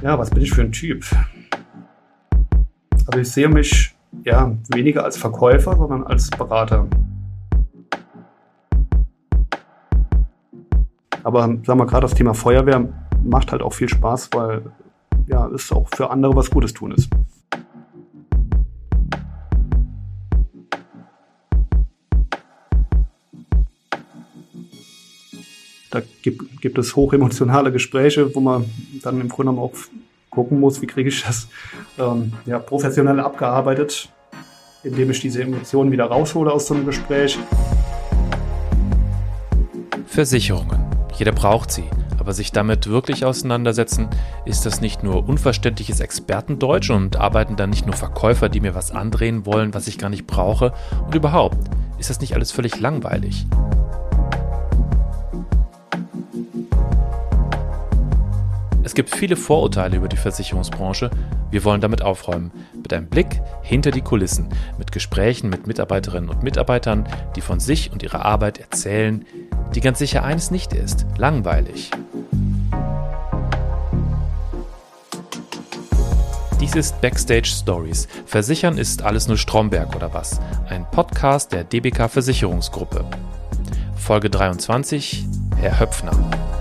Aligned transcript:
Ja, 0.00 0.16
was 0.16 0.30
bin 0.30 0.42
ich 0.42 0.52
für 0.52 0.62
ein 0.62 0.70
Typ? 0.70 1.04
Also 3.06 3.18
ich 3.18 3.30
sehe 3.32 3.48
mich 3.48 3.96
ja 4.24 4.56
weniger 4.68 5.02
als 5.02 5.16
Verkäufer, 5.16 5.76
sondern 5.76 6.04
als 6.04 6.30
Berater. 6.30 6.86
Aber 11.24 11.40
sagen 11.40 11.80
wir 11.80 11.86
gerade 11.86 12.02
das 12.02 12.14
Thema 12.14 12.32
Feuerwehr 12.32 12.88
macht 13.24 13.50
halt 13.50 13.60
auch 13.60 13.72
viel 13.72 13.88
Spaß, 13.88 14.30
weil 14.34 14.62
ja 15.26 15.48
es 15.48 15.72
auch 15.72 15.88
für 15.94 16.10
andere 16.10 16.36
was 16.36 16.48
Gutes 16.48 16.72
tun 16.72 16.92
ist. 16.92 17.10
Da 25.90 26.02
gibt, 26.22 26.60
gibt 26.60 26.78
es 26.78 26.94
hochemotionale 26.94 27.72
Gespräche, 27.72 28.34
wo 28.34 28.40
man 28.40 28.66
dann 29.02 29.20
im 29.20 29.28
Grunde 29.28 29.52
auch 29.52 29.72
gucken 30.38 30.60
muss, 30.60 30.80
wie 30.80 30.86
kriege 30.86 31.08
ich 31.08 31.24
das 31.24 31.48
ähm, 31.98 32.32
ja, 32.46 32.60
professionell 32.60 33.18
abgearbeitet, 33.18 34.08
indem 34.84 35.10
ich 35.10 35.18
diese 35.18 35.42
Emotionen 35.42 35.90
wieder 35.90 36.04
raushole 36.04 36.52
aus 36.52 36.68
so 36.68 36.74
einem 36.74 36.86
Gespräch. 36.86 37.36
Versicherungen. 40.06 40.78
Jeder 41.16 41.32
braucht 41.32 41.72
sie. 41.72 41.82
Aber 42.20 42.32
sich 42.34 42.52
damit 42.52 42.86
wirklich 42.86 43.24
auseinandersetzen, 43.24 44.08
ist 44.44 44.64
das 44.64 44.80
nicht 44.80 45.02
nur 45.02 45.28
unverständliches 45.28 45.98
Expertendeutsch 45.98 46.90
und 46.90 47.16
arbeiten 47.16 47.56
dann 47.56 47.70
nicht 47.70 47.86
nur 47.86 47.96
Verkäufer, 47.96 48.48
die 48.48 48.60
mir 48.60 48.76
was 48.76 48.92
andrehen 48.92 49.44
wollen, 49.44 49.74
was 49.74 49.88
ich 49.88 49.98
gar 49.98 50.10
nicht 50.10 50.28
brauche? 50.28 50.72
Und 51.04 51.16
überhaupt, 51.16 51.58
ist 51.98 52.10
das 52.10 52.20
nicht 52.20 52.34
alles 52.34 52.52
völlig 52.52 52.78
langweilig? 52.78 53.44
Es 58.88 58.94
gibt 58.94 59.14
viele 59.14 59.36
Vorurteile 59.36 59.98
über 59.98 60.08
die 60.08 60.16
Versicherungsbranche. 60.16 61.10
Wir 61.50 61.62
wollen 61.64 61.82
damit 61.82 62.00
aufräumen. 62.00 62.50
Mit 62.74 62.90
einem 62.94 63.06
Blick 63.06 63.42
hinter 63.60 63.90
die 63.90 64.00
Kulissen, 64.00 64.48
mit 64.78 64.92
Gesprächen 64.92 65.50
mit 65.50 65.66
Mitarbeiterinnen 65.66 66.30
und 66.30 66.42
Mitarbeitern, 66.42 67.06
die 67.36 67.42
von 67.42 67.60
sich 67.60 67.92
und 67.92 68.02
ihrer 68.02 68.24
Arbeit 68.24 68.56
erzählen, 68.56 69.26
die 69.74 69.82
ganz 69.82 69.98
sicher 69.98 70.24
eines 70.24 70.50
nicht 70.50 70.72
ist, 70.72 71.04
langweilig. 71.18 71.90
Dies 76.58 76.74
ist 76.74 76.98
Backstage 77.02 77.44
Stories. 77.44 78.08
Versichern 78.24 78.78
ist 78.78 79.02
alles 79.02 79.28
nur 79.28 79.36
Stromberg 79.36 79.96
oder 79.96 80.14
was? 80.14 80.40
Ein 80.70 80.90
Podcast 80.90 81.52
der 81.52 81.64
DBK 81.64 82.08
Versicherungsgruppe. 82.08 83.04
Folge 83.98 84.30
23, 84.30 85.26
Herr 85.58 85.78
Höpfner. 85.78 86.57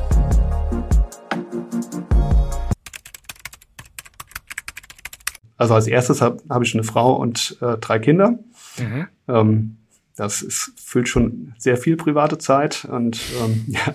Also 5.57 5.73
als 5.73 5.87
erstes 5.87 6.21
habe 6.21 6.41
hab 6.49 6.61
ich 6.61 6.73
eine 6.73 6.83
Frau 6.83 7.15
und 7.15 7.57
äh, 7.61 7.77
drei 7.77 7.99
Kinder. 7.99 8.39
Mhm. 8.77 9.07
Ähm, 9.27 9.77
das 10.15 10.41
ist, 10.41 10.73
füllt 10.77 11.07
schon 11.07 11.53
sehr 11.59 11.77
viel 11.77 11.95
private 11.95 12.37
Zeit 12.39 12.85
und 12.85 13.19
ähm, 13.39 13.65
ja, 13.67 13.93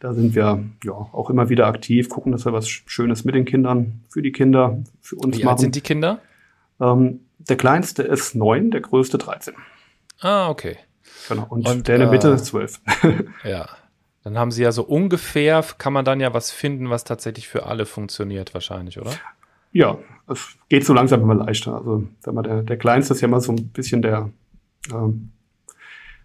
da 0.00 0.12
sind 0.12 0.34
wir 0.34 0.64
ja 0.84 0.92
auch 0.92 1.30
immer 1.30 1.48
wieder 1.48 1.66
aktiv, 1.66 2.08
gucken, 2.08 2.32
dass 2.32 2.44
wir 2.44 2.52
was 2.52 2.68
Schönes 2.68 3.24
mit 3.24 3.34
den 3.34 3.44
Kindern, 3.44 4.02
für 4.08 4.20
die 4.20 4.32
Kinder, 4.32 4.82
für 5.00 5.16
uns 5.16 5.38
Wie 5.38 5.44
machen. 5.44 5.46
Wie 5.46 5.48
alt 5.48 5.60
sind 5.60 5.74
die 5.76 5.80
Kinder? 5.80 6.18
Ähm, 6.80 7.20
der 7.38 7.56
kleinste 7.56 8.02
ist 8.02 8.34
neun, 8.34 8.70
der 8.70 8.80
größte 8.80 9.18
13. 9.18 9.54
Ah, 10.20 10.48
okay. 10.48 10.76
Genau. 11.28 11.46
Und, 11.48 11.68
und 11.68 11.88
der 11.88 11.96
in 11.96 12.00
der 12.00 12.08
äh, 12.08 12.12
Mitte 12.12 12.36
zwölf. 12.36 12.80
ja. 13.44 13.68
Dann 14.22 14.36
haben 14.36 14.50
sie 14.50 14.62
ja 14.62 14.72
so 14.72 14.82
ungefähr, 14.82 15.64
kann 15.78 15.92
man 15.92 16.04
dann 16.04 16.20
ja 16.20 16.34
was 16.34 16.50
finden, 16.50 16.90
was 16.90 17.04
tatsächlich 17.04 17.48
für 17.48 17.66
alle 17.66 17.86
funktioniert, 17.86 18.52
wahrscheinlich, 18.52 19.00
oder? 19.00 19.12
Ja, 19.72 19.98
es 20.28 20.56
geht 20.68 20.84
so 20.84 20.94
langsam 20.94 21.22
immer 21.22 21.34
leichter. 21.34 21.76
Also, 21.76 22.04
sag 22.20 22.34
mal, 22.34 22.42
der, 22.42 22.62
der 22.62 22.76
Kleinste 22.76 23.14
ist 23.14 23.20
ja 23.20 23.28
mal 23.28 23.40
so 23.40 23.52
ein 23.52 23.68
bisschen 23.68 24.02
der 24.02 24.30
ähm, 24.92 25.30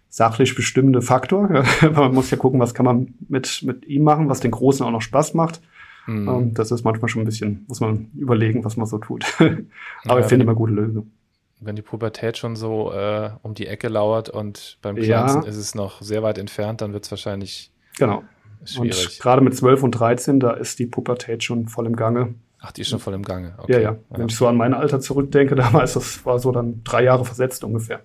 sachlich 0.08 0.54
bestimmende 0.54 1.02
Faktor. 1.02 1.64
man 1.92 2.14
muss 2.14 2.30
ja 2.30 2.36
gucken, 2.36 2.60
was 2.60 2.74
kann 2.74 2.86
man 2.86 3.14
mit, 3.28 3.62
mit 3.64 3.84
ihm 3.86 4.04
machen, 4.04 4.28
was 4.28 4.40
den 4.40 4.50
Großen 4.50 4.84
auch 4.84 4.90
noch 4.90 5.02
Spaß 5.02 5.34
macht. 5.34 5.60
Mhm. 6.06 6.28
Ähm, 6.28 6.54
das 6.54 6.70
ist 6.70 6.84
manchmal 6.84 7.08
schon 7.08 7.22
ein 7.22 7.26
bisschen, 7.26 7.64
muss 7.68 7.80
man 7.80 8.10
überlegen, 8.14 8.64
was 8.64 8.76
man 8.76 8.86
so 8.86 8.98
tut. 8.98 9.24
Aber 9.38 9.64
ja, 10.04 10.20
ich 10.20 10.26
finde 10.26 10.44
immer 10.44 10.54
gute 10.54 10.72
Lösungen. 10.72 11.12
Wenn 11.58 11.74
die 11.74 11.82
Pubertät 11.82 12.36
schon 12.36 12.54
so 12.54 12.92
äh, 12.92 13.30
um 13.42 13.54
die 13.54 13.66
Ecke 13.66 13.88
lauert 13.88 14.28
und 14.28 14.78
beim 14.82 14.94
Kleinsten 14.96 15.42
ja. 15.42 15.48
ist 15.48 15.56
es 15.56 15.74
noch 15.74 16.02
sehr 16.02 16.22
weit 16.22 16.38
entfernt, 16.38 16.82
dann 16.82 16.92
wird 16.92 17.04
es 17.04 17.10
wahrscheinlich 17.10 17.72
genau. 17.98 18.22
schwierig. 18.64 19.06
Und 19.06 19.20
gerade 19.20 19.42
mit 19.42 19.56
12 19.56 19.82
und 19.82 19.92
13, 19.92 20.38
da 20.38 20.52
ist 20.52 20.78
die 20.78 20.86
Pubertät 20.86 21.42
schon 21.44 21.66
voll 21.66 21.86
im 21.86 21.96
Gange. 21.96 22.34
Ach, 22.60 22.72
die 22.72 22.80
ist 22.82 22.88
schon 22.88 22.98
voll 22.98 23.14
im 23.14 23.22
Gange. 23.22 23.54
Okay. 23.58 23.74
Ja, 23.74 23.80
ja. 23.80 23.96
Wenn 24.10 24.28
ich 24.28 24.36
so 24.36 24.46
an 24.46 24.56
mein 24.56 24.74
Alter 24.74 25.00
zurückdenke, 25.00 25.54
damals, 25.56 25.94
das 25.94 26.24
war 26.24 26.38
so 26.38 26.52
dann 26.52 26.82
drei 26.84 27.04
Jahre 27.04 27.24
versetzt 27.24 27.64
ungefähr. 27.64 28.00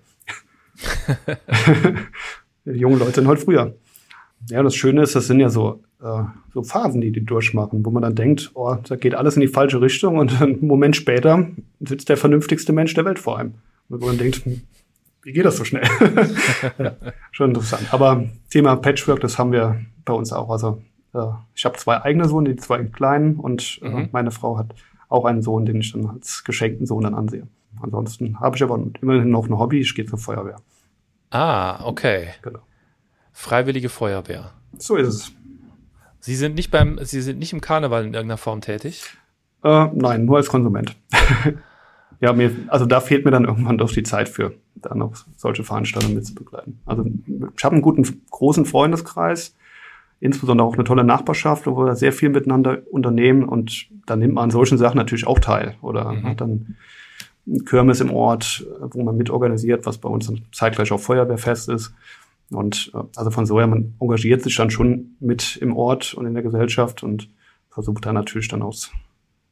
die 2.66 2.72
jungen 2.72 3.00
Leute 3.00 3.16
sind 3.16 3.28
heute 3.28 3.42
früher. 3.42 3.76
Ja, 4.50 4.64
das 4.64 4.76
Schöne 4.76 5.04
ist, 5.04 5.16
das 5.16 5.28
sind 5.28 5.40
ja 5.40 5.50
so, 5.50 5.84
äh, 6.02 6.24
so 6.54 6.64
Phasen, 6.64 7.02
die 7.02 7.12
die 7.12 7.24
durchmachen, 7.24 7.86
wo 7.86 7.92
man 7.92 8.02
dann 8.02 8.16
denkt, 8.16 8.52
oh, 8.56 8.76
da 8.88 8.96
geht 8.96 9.14
alles 9.14 9.36
in 9.36 9.42
die 9.42 9.48
falsche 9.48 9.82
Richtung 9.82 10.18
und 10.18 10.42
einen 10.42 10.66
Moment 10.66 10.96
später 10.96 11.48
sitzt 11.80 12.10
der 12.10 12.18
vernünftigste 12.18 12.74
Mensch 12.74 12.94
der 12.94 13.06
Welt 13.06 13.20
vor 13.20 13.38
einem. 13.38 13.56
Und 13.90 14.02
wo 14.02 14.08
man 14.08 14.18
denkt, 14.18 14.46
hm, 14.46 14.62
wie 15.24 15.34
geht 15.34 15.46
das 15.46 15.58
so 15.58 15.64
schnell? 15.64 15.84
ja, 16.80 16.96
schon 17.32 17.50
interessant. 17.50 17.94
Aber 17.94 18.26
Thema 18.50 18.76
Patchwork, 18.76 19.20
das 19.20 19.38
haben 19.38 19.52
wir 19.52 19.82
bei 20.04 20.14
uns 20.14 20.34
auch. 20.34 20.50
Also 20.50 20.82
äh, 21.14 21.28
ich 21.56 21.66
habe 21.66 21.78
zwei 21.78 22.02
eigene 22.02 22.28
Sohn, 22.28 22.46
die 22.46 22.56
zwei 22.56 22.84
kleinen 22.84 23.36
und 23.36 23.80
äh, 23.82 23.90
mhm. 23.90 24.10
meine 24.12 24.32
Frau 24.32 24.58
hat 24.58 24.76
auch 25.10 25.26
einen 25.26 25.42
Sohn, 25.42 25.66
den 25.66 25.82
ich 25.82 25.92
dann 25.92 26.06
als 26.08 26.44
geschenkten 26.44 26.86
Sohn 26.86 27.04
dann 27.04 27.16
ansehe. 27.16 27.48
Ansonsten 27.82 28.40
habe 28.40 28.56
ich 28.56 28.64
aber 28.64 28.80
immerhin 29.02 29.30
noch 29.30 29.48
ein 29.48 29.58
Hobby, 29.58 29.80
ich 29.80 29.96
gehe 29.96 30.06
zur 30.06 30.20
Feuerwehr. 30.20 30.58
Ah, 31.30 31.86
okay. 31.86 32.30
Genau. 32.42 32.60
Freiwillige 33.32 33.90
Feuerwehr. 33.90 34.52
So 34.78 34.96
ist 34.98 35.08
es. 35.08 35.32
Sie 36.20 36.36
sind 36.36 36.56
nicht 36.56 36.70
beim, 36.70 37.00
Sie 37.02 37.22
sind 37.22 37.40
nicht 37.40 37.54
im 37.54 37.62
Karneval 37.62 38.06
in 38.06 38.14
irgendeiner 38.14 38.38
Form 38.38 38.62
tätig? 38.62 39.06
Äh, 39.64 39.88
nein, 39.94 40.26
nur 40.26 40.38
als 40.38 40.50
Konsument. 40.50 40.96
ja, 42.20 42.34
mir, 42.34 42.52
also 42.68 42.86
da 42.86 43.00
fehlt 43.00 43.26
mir 43.26 43.32
dann 43.32 43.46
irgendwann 43.46 43.78
doch 43.78 43.92
die 43.92 44.04
Zeit 44.04 44.30
für, 44.30 44.54
da 44.76 44.94
noch 44.94 45.14
solche 45.38 45.64
Veranstaltungen 45.64 46.16
mitzubegleiten. 46.16 46.80
Also 46.86 47.06
ich 47.56 47.64
habe 47.64 47.74
einen 47.74 47.82
guten, 47.82 48.24
großen 48.30 48.66
Freundeskreis, 48.66 49.56
insbesondere 50.22 50.66
auch 50.66 50.76
eine 50.76 50.86
tolle 50.86 51.04
Nachbarschaft, 51.04 51.68
wo 51.68 51.76
wir 51.76 51.96
sehr 51.96 52.14
viel 52.14 52.30
miteinander 52.30 52.80
unternehmen 52.90 53.44
und 53.44 53.88
da 54.06 54.16
nimmt 54.16 54.36
man 54.36 54.46
an 54.46 54.52
solchen 54.52 54.78
Sachen 54.78 54.98
natürlich 54.98 55.28
auch 55.28 55.40
teil 55.40 55.76
oder 55.82 56.14
mhm. 56.14 56.24
hat 56.24 56.42
dann 56.42 56.78
Kirmes 57.66 58.00
im 58.00 58.12
Ort, 58.12 58.66
wo 58.80 59.04
man 59.04 59.18
mitorganisiert, 59.18 59.86
was 59.86 59.98
bei 59.98 60.08
uns 60.08 60.28
dann 60.28 60.42
zeitgleich 60.52 60.92
auch 60.92 61.00
Feuerwehrfest 61.00 61.70
ist. 61.70 61.94
Und 62.52 62.92
äh, 62.94 63.00
also 63.16 63.32
von 63.32 63.46
so 63.46 63.58
her, 63.58 63.68
man 63.68 63.96
engagiert 64.00 64.44
sich 64.44 64.56
dann 64.56 64.70
schon 64.70 65.16
mit 65.20 65.58
im 65.58 65.76
Ort 65.76 66.14
und 66.14 66.28
in 66.28 66.36
der 66.36 66.44
Gesellschaft 66.44 67.02
und 67.02 67.28
versucht 67.70 68.06
dann 68.06 68.16
natürlich 68.16 68.48
dann 68.48 68.62
auch 68.62 68.76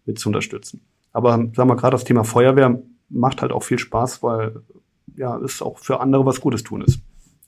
mit 0.05 0.19
zu 0.19 0.29
unterstützen. 0.29 0.81
Aber 1.13 1.31
sagen 1.31 1.69
wir 1.69 1.75
gerade 1.75 1.95
das 1.95 2.03
Thema 2.03 2.23
Feuerwehr 2.23 2.79
macht 3.09 3.41
halt 3.41 3.51
auch 3.51 3.63
viel 3.63 3.79
Spaß, 3.79 4.21
weil 4.21 4.61
ja 5.15 5.35
es 5.37 5.63
auch 5.63 5.79
für 5.79 5.99
andere 5.99 6.25
was 6.25 6.41
Gutes 6.41 6.63
tun 6.63 6.81
ist. 6.81 6.99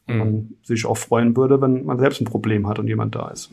Und 0.07 0.17
man 0.17 0.31
mhm. 0.31 0.57
sich 0.63 0.85
auch 0.85 0.97
freuen 0.97 1.35
würde, 1.35 1.61
wenn 1.61 1.85
man 1.85 1.99
selbst 1.99 2.21
ein 2.21 2.25
Problem 2.25 2.67
hat 2.67 2.79
und 2.79 2.87
jemand 2.87 3.15
da 3.15 3.29
ist. 3.29 3.49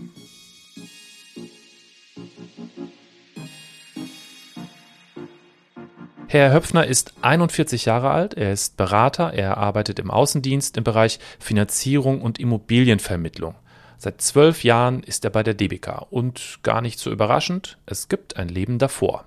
Herr 6.31 6.53
Höpfner 6.53 6.87
ist 6.87 7.15
41 7.23 7.87
Jahre 7.87 8.11
alt, 8.11 8.35
er 8.35 8.53
ist 8.53 8.77
Berater, 8.77 9.33
er 9.33 9.57
arbeitet 9.57 9.99
im 9.99 10.11
Außendienst 10.11 10.77
im 10.77 10.85
Bereich 10.85 11.21
Finanzierung 11.39 12.21
und 12.21 12.39
Immobilienvermittlung. 12.39 13.55
Seit 13.97 14.21
zwölf 14.21 14.63
Jahren 14.63 15.03
ist 15.03 15.25
er 15.25 15.31
bei 15.31 15.43
der 15.43 15.55
DBK 15.55 16.07
und 16.11 16.59
gar 16.63 16.83
nicht 16.83 16.99
so 16.99 17.11
überraschend, 17.11 17.79
es 17.87 18.09
gibt 18.09 18.37
ein 18.37 18.49
Leben 18.49 18.79
davor. 18.79 19.25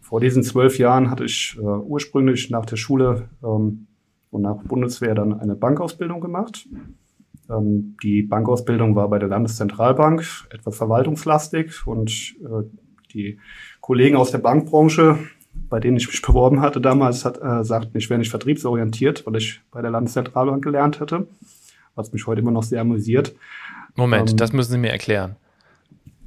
Vor 0.00 0.20
diesen 0.20 0.42
zwölf 0.42 0.78
Jahren 0.78 1.10
hatte 1.10 1.24
ich 1.24 1.58
äh, 1.58 1.60
ursprünglich 1.60 2.48
nach 2.48 2.64
der 2.64 2.76
Schule 2.76 3.28
ähm, 3.44 3.86
und 4.30 4.42
nach 4.42 4.62
Bundeswehr 4.62 5.14
dann 5.14 5.38
eine 5.38 5.54
Bankausbildung 5.54 6.20
gemacht. 6.20 6.68
Ähm, 7.48 7.96
die 8.02 8.22
Bankausbildung 8.22 8.94
war 8.96 9.08
bei 9.08 9.18
der 9.18 9.28
Landeszentralbank 9.28 10.24
etwas 10.50 10.76
verwaltungslastig 10.76 11.86
und 11.86 12.36
äh, 12.40 12.64
die 13.12 13.38
Kollegen 13.80 14.16
aus 14.16 14.30
der 14.30 14.38
Bankbranche 14.38 15.18
bei 15.68 15.80
denen 15.80 15.96
ich 15.96 16.06
mich 16.06 16.22
beworben 16.26 16.60
hatte 16.60 16.80
damals, 16.80 17.24
hat, 17.24 17.40
äh, 17.42 17.64
sagten, 17.64 17.96
ich 17.98 18.10
wäre 18.10 18.18
nicht 18.18 18.30
vertriebsorientiert, 18.30 19.26
weil 19.26 19.36
ich 19.36 19.60
bei 19.70 19.82
der 19.82 19.90
Landeszentralbank 19.90 20.62
gelernt 20.62 21.00
hatte, 21.00 21.26
was 21.94 22.12
mich 22.12 22.26
heute 22.26 22.40
immer 22.40 22.50
noch 22.50 22.62
sehr 22.62 22.80
amüsiert. 22.80 23.34
Moment, 23.94 24.30
ähm, 24.30 24.36
das 24.36 24.52
müssen 24.52 24.72
Sie 24.72 24.78
mir 24.78 24.90
erklären. 24.90 25.36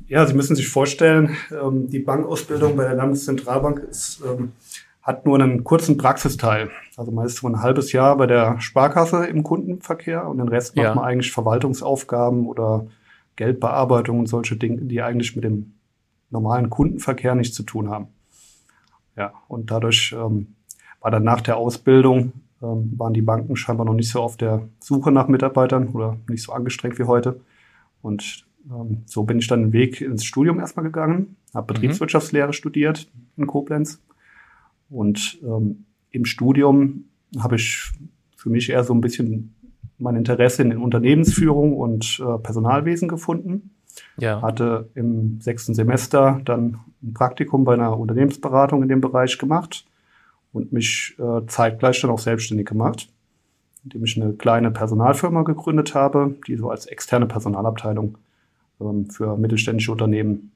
Ja, 0.07 0.25
Sie 0.25 0.33
müssen 0.33 0.55
sich 0.55 0.67
vorstellen, 0.67 1.35
ähm, 1.51 1.87
die 1.89 1.99
Bankausbildung 1.99 2.75
bei 2.75 2.83
der 2.83 2.95
Landeszentralbank 2.95 3.79
ist, 3.79 4.21
ähm, 4.25 4.53
hat 5.09 5.25
nur 5.25 5.41
einen 5.41 5.63
kurzen 5.63 5.97
Praxisteil. 5.97 6.69
Also 6.95 7.11
man 7.11 7.25
ist 7.25 7.37
so 7.37 7.47
ein 7.47 7.63
halbes 7.63 7.91
Jahr 7.93 8.15
bei 8.15 8.27
der 8.27 8.61
Sparkasse 8.61 9.25
im 9.25 9.41
Kundenverkehr 9.41 10.27
und 10.27 10.37
den 10.37 10.47
Rest 10.47 10.75
ja. 10.75 10.83
macht 10.83 10.97
man 10.97 11.05
eigentlich 11.05 11.31
Verwaltungsaufgaben 11.31 12.45
oder 12.45 12.85
Geldbearbeitung 13.35 14.19
und 14.19 14.27
solche 14.27 14.55
Dinge, 14.55 14.81
die 14.81 15.01
eigentlich 15.01 15.35
mit 15.35 15.45
dem 15.45 15.73
normalen 16.29 16.69
Kundenverkehr 16.69 17.33
nichts 17.33 17.55
zu 17.55 17.63
tun 17.63 17.89
haben. 17.89 18.09
Ja, 19.17 19.33
und 19.47 19.71
dadurch 19.71 20.15
ähm, 20.15 20.53
war 21.01 21.09
dann 21.09 21.23
nach 21.23 21.41
der 21.41 21.57
Ausbildung, 21.57 22.33
ähm, 22.61 22.93
waren 22.95 23.15
die 23.15 23.23
Banken 23.23 23.55
scheinbar 23.55 23.87
noch 23.87 23.95
nicht 23.95 24.11
so 24.11 24.21
auf 24.21 24.37
der 24.37 24.61
Suche 24.79 25.11
nach 25.11 25.27
Mitarbeitern 25.27 25.87
oder 25.87 26.17
nicht 26.27 26.43
so 26.43 26.53
angestrengt 26.53 26.99
wie 26.99 27.05
heute. 27.05 27.41
Und 28.03 28.45
ähm, 28.69 29.01
so 29.07 29.23
bin 29.23 29.39
ich 29.39 29.47
dann 29.47 29.63
den 29.63 29.73
Weg 29.73 30.01
ins 30.01 30.23
Studium 30.23 30.59
erstmal 30.59 30.83
gegangen, 30.83 31.35
habe 31.55 31.63
mhm. 31.63 31.73
Betriebswirtschaftslehre 31.73 32.53
studiert 32.53 33.09
in 33.37 33.47
Koblenz. 33.47 33.99
Und 34.89 35.39
ähm, 35.43 35.85
im 36.11 36.25
Studium 36.25 37.05
habe 37.37 37.55
ich 37.55 37.91
für 38.35 38.49
mich 38.49 38.69
eher 38.69 38.83
so 38.83 38.93
ein 38.93 39.01
bisschen 39.01 39.53
mein 39.97 40.15
Interesse 40.15 40.63
in 40.63 40.77
Unternehmensführung 40.77 41.75
und 41.75 42.21
äh, 42.25 42.37
Personalwesen 42.39 43.07
gefunden. 43.07 43.71
Ja. 44.17 44.41
Hatte 44.41 44.89
im 44.95 45.41
sechsten 45.41 45.73
Semester 45.73 46.41
dann 46.45 46.79
ein 47.03 47.13
Praktikum 47.13 47.65
bei 47.65 47.73
einer 47.73 47.97
Unternehmensberatung 47.97 48.81
in 48.81 48.89
dem 48.89 49.01
Bereich 49.01 49.37
gemacht 49.37 49.85
und 50.53 50.71
mich 50.71 51.17
äh, 51.19 51.45
zeitgleich 51.47 52.01
dann 52.01 52.11
auch 52.11 52.19
selbstständig 52.19 52.67
gemacht, 52.67 53.09
indem 53.83 54.05
ich 54.05 54.21
eine 54.21 54.33
kleine 54.33 54.71
Personalfirma 54.71 55.43
gegründet 55.43 55.95
habe, 55.95 56.35
die 56.47 56.55
so 56.55 56.69
als 56.69 56.85
externe 56.85 57.25
Personalabteilung 57.25 58.17
ähm, 58.79 59.09
für 59.09 59.37
mittelständische 59.37 59.91
Unternehmen 59.91 60.51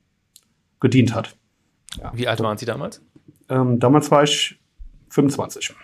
gedient 0.80 1.14
hat. 1.14 1.36
Ja. 1.98 2.12
Wie 2.16 2.28
alt 2.28 2.40
waren 2.40 2.58
Sie 2.58 2.66
damals? 2.66 3.02
Ähm, 3.50 3.80
damals 3.80 4.12
war 4.12 4.24
ich 4.24 4.60
25. 5.10 5.76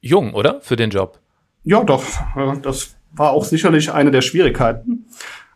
Jung, 0.00 0.34
oder? 0.34 0.60
Für 0.60 0.76
den 0.76 0.90
Job? 0.90 1.18
Ja, 1.64 1.84
doch. 1.84 2.04
Das 2.62 2.96
war 3.12 3.32
auch 3.32 3.44
sicherlich 3.44 3.92
eine 3.92 4.10
der 4.10 4.22
Schwierigkeiten, 4.22 5.06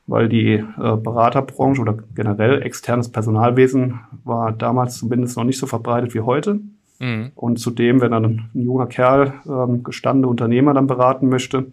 weil 0.06 0.28
die 0.28 0.54
äh, 0.54 0.96
Beraterbranche 0.96 1.80
oder 1.80 1.96
generell 2.14 2.62
externes 2.62 3.10
Personalwesen 3.10 4.00
war 4.24 4.52
damals 4.52 4.98
zumindest 4.98 5.36
noch 5.36 5.44
nicht 5.44 5.58
so 5.58 5.66
verbreitet 5.66 6.14
wie 6.14 6.20
heute. 6.20 6.60
Mhm. 6.98 7.32
Und 7.34 7.58
zudem, 7.58 8.00
wenn 8.00 8.12
dann 8.12 8.24
ein 8.24 8.50
junger 8.54 8.86
Kerl 8.86 9.34
ähm, 9.46 9.82
gestandene 9.82 10.28
Unternehmer 10.28 10.74
dann 10.74 10.86
beraten 10.86 11.28
möchte, 11.28 11.66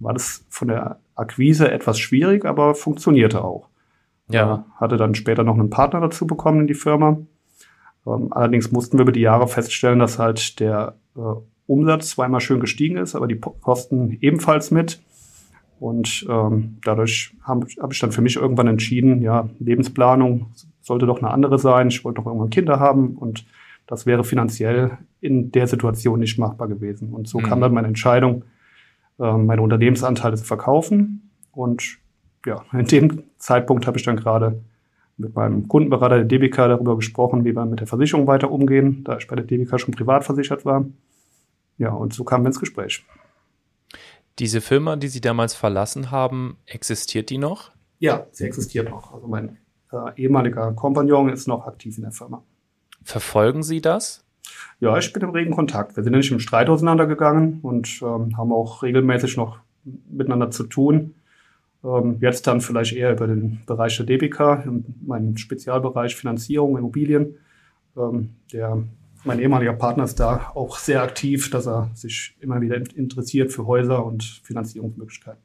war 0.00 0.12
das 0.12 0.44
von 0.48 0.68
der 0.68 0.98
Akquise 1.14 1.70
etwas 1.70 1.98
schwierig, 1.98 2.44
aber 2.44 2.74
funktionierte 2.74 3.44
auch. 3.44 3.68
Ja. 4.30 4.54
Äh, 4.54 4.80
hatte 4.80 4.96
dann 4.96 5.14
später 5.14 5.44
noch 5.44 5.54
einen 5.54 5.70
Partner 5.70 6.00
dazu 6.00 6.26
bekommen 6.26 6.60
in 6.60 6.66
die 6.66 6.74
Firma. 6.74 7.18
Ähm, 8.06 8.28
allerdings 8.32 8.72
mussten 8.72 8.98
wir 8.98 9.02
über 9.02 9.12
die 9.12 9.20
Jahre 9.20 9.48
feststellen, 9.48 9.98
dass 9.98 10.18
halt 10.18 10.60
der 10.60 10.96
äh, 11.16 11.20
Umsatz 11.66 12.10
zweimal 12.10 12.40
schön 12.40 12.60
gestiegen 12.60 12.96
ist, 12.96 13.14
aber 13.14 13.26
die 13.26 13.38
Kosten 13.38 14.16
ebenfalls 14.20 14.70
mit. 14.70 15.00
Und 15.80 16.26
ähm, 16.28 16.78
dadurch 16.84 17.36
habe 17.42 17.66
hab 17.78 17.92
ich 17.92 18.00
dann 18.00 18.10
für 18.10 18.22
mich 18.22 18.36
irgendwann 18.36 18.66
entschieden, 18.66 19.22
ja, 19.22 19.48
Lebensplanung 19.60 20.46
sollte 20.80 21.06
doch 21.06 21.18
eine 21.18 21.30
andere 21.30 21.58
sein. 21.58 21.88
Ich 21.88 22.04
wollte 22.04 22.20
doch 22.20 22.26
irgendwann 22.26 22.50
Kinder 22.50 22.80
haben 22.80 23.16
und 23.16 23.44
das 23.86 24.04
wäre 24.04 24.24
finanziell 24.24 24.98
in 25.20 25.52
der 25.52 25.66
Situation 25.66 26.20
nicht 26.20 26.38
machbar 26.38 26.68
gewesen. 26.68 27.12
Und 27.12 27.28
so 27.28 27.38
mhm. 27.38 27.44
kam 27.44 27.60
dann 27.60 27.72
meine 27.72 27.88
Entscheidung, 27.88 28.44
äh, 29.18 29.32
meine 29.32 29.62
Unternehmensanteile 29.62 30.36
zu 30.36 30.44
verkaufen. 30.44 31.30
Und 31.52 31.98
ja, 32.44 32.64
in 32.72 32.86
dem 32.86 33.22
Zeitpunkt 33.38 33.86
habe 33.86 33.98
ich 33.98 34.04
dann 34.04 34.16
gerade 34.16 34.60
mit 35.18 35.34
meinem 35.34 35.68
Kundenberater 35.68 36.24
der 36.24 36.24
DBK 36.24 36.56
darüber 36.68 36.96
gesprochen, 36.96 37.44
wie 37.44 37.54
wir 37.54 37.66
mit 37.66 37.80
der 37.80 37.86
Versicherung 37.86 38.26
weiter 38.26 38.50
umgehen, 38.50 39.02
da 39.04 39.18
ich 39.18 39.26
bei 39.26 39.36
der 39.36 39.44
DBK 39.44 39.78
schon 39.78 39.92
privat 39.92 40.24
versichert 40.24 40.64
war. 40.64 40.86
Ja, 41.76 41.90
und 41.90 42.14
so 42.14 42.24
kamen 42.24 42.44
wir 42.44 42.48
ins 42.48 42.60
Gespräch. 42.60 43.04
Diese 44.38 44.60
Firma, 44.60 44.96
die 44.96 45.08
Sie 45.08 45.20
damals 45.20 45.54
verlassen 45.54 46.10
haben, 46.12 46.58
existiert 46.66 47.30
die 47.30 47.38
noch? 47.38 47.72
Ja, 47.98 48.26
sie 48.30 48.44
existiert 48.44 48.88
noch. 48.88 49.12
Also 49.12 49.26
mein 49.26 49.58
äh, 49.92 50.22
ehemaliger 50.22 50.72
Kompagnon 50.72 51.28
ist 51.28 51.48
noch 51.48 51.66
aktiv 51.66 51.96
in 51.96 52.04
der 52.04 52.12
Firma. 52.12 52.44
Verfolgen 53.02 53.64
Sie 53.64 53.80
das? 53.80 54.24
Ja, 54.80 54.96
ich 54.96 55.12
bin 55.12 55.22
im 55.22 55.30
regen 55.30 55.52
Kontakt. 55.52 55.96
Wir 55.96 56.04
sind 56.04 56.14
nicht 56.14 56.30
im 56.30 56.38
Streit 56.38 56.68
auseinandergegangen 56.68 57.58
und 57.62 58.00
ähm, 58.02 58.36
haben 58.36 58.52
auch 58.52 58.82
regelmäßig 58.82 59.36
noch 59.36 59.58
miteinander 60.08 60.50
zu 60.50 60.64
tun. 60.64 61.14
Ähm, 61.84 62.18
jetzt 62.20 62.46
dann 62.46 62.60
vielleicht 62.60 62.92
eher 62.92 63.12
über 63.12 63.26
den 63.26 63.60
Bereich 63.66 63.96
der 63.96 64.06
DBK, 64.06 64.64
meinen 65.00 65.36
Spezialbereich 65.36 66.16
Finanzierung, 66.16 66.76
Immobilien. 66.76 67.36
Ähm, 67.96 68.36
der, 68.52 68.82
mein 69.24 69.38
ehemaliger 69.38 69.74
Partner 69.74 70.04
ist 70.04 70.18
da 70.18 70.50
auch 70.54 70.78
sehr 70.78 71.02
aktiv, 71.02 71.50
dass 71.50 71.66
er 71.66 71.90
sich 71.94 72.36
immer 72.40 72.60
wieder 72.60 72.76
interessiert 72.76 73.52
für 73.52 73.66
Häuser 73.66 74.04
und 74.04 74.24
Finanzierungsmöglichkeiten. 74.44 75.42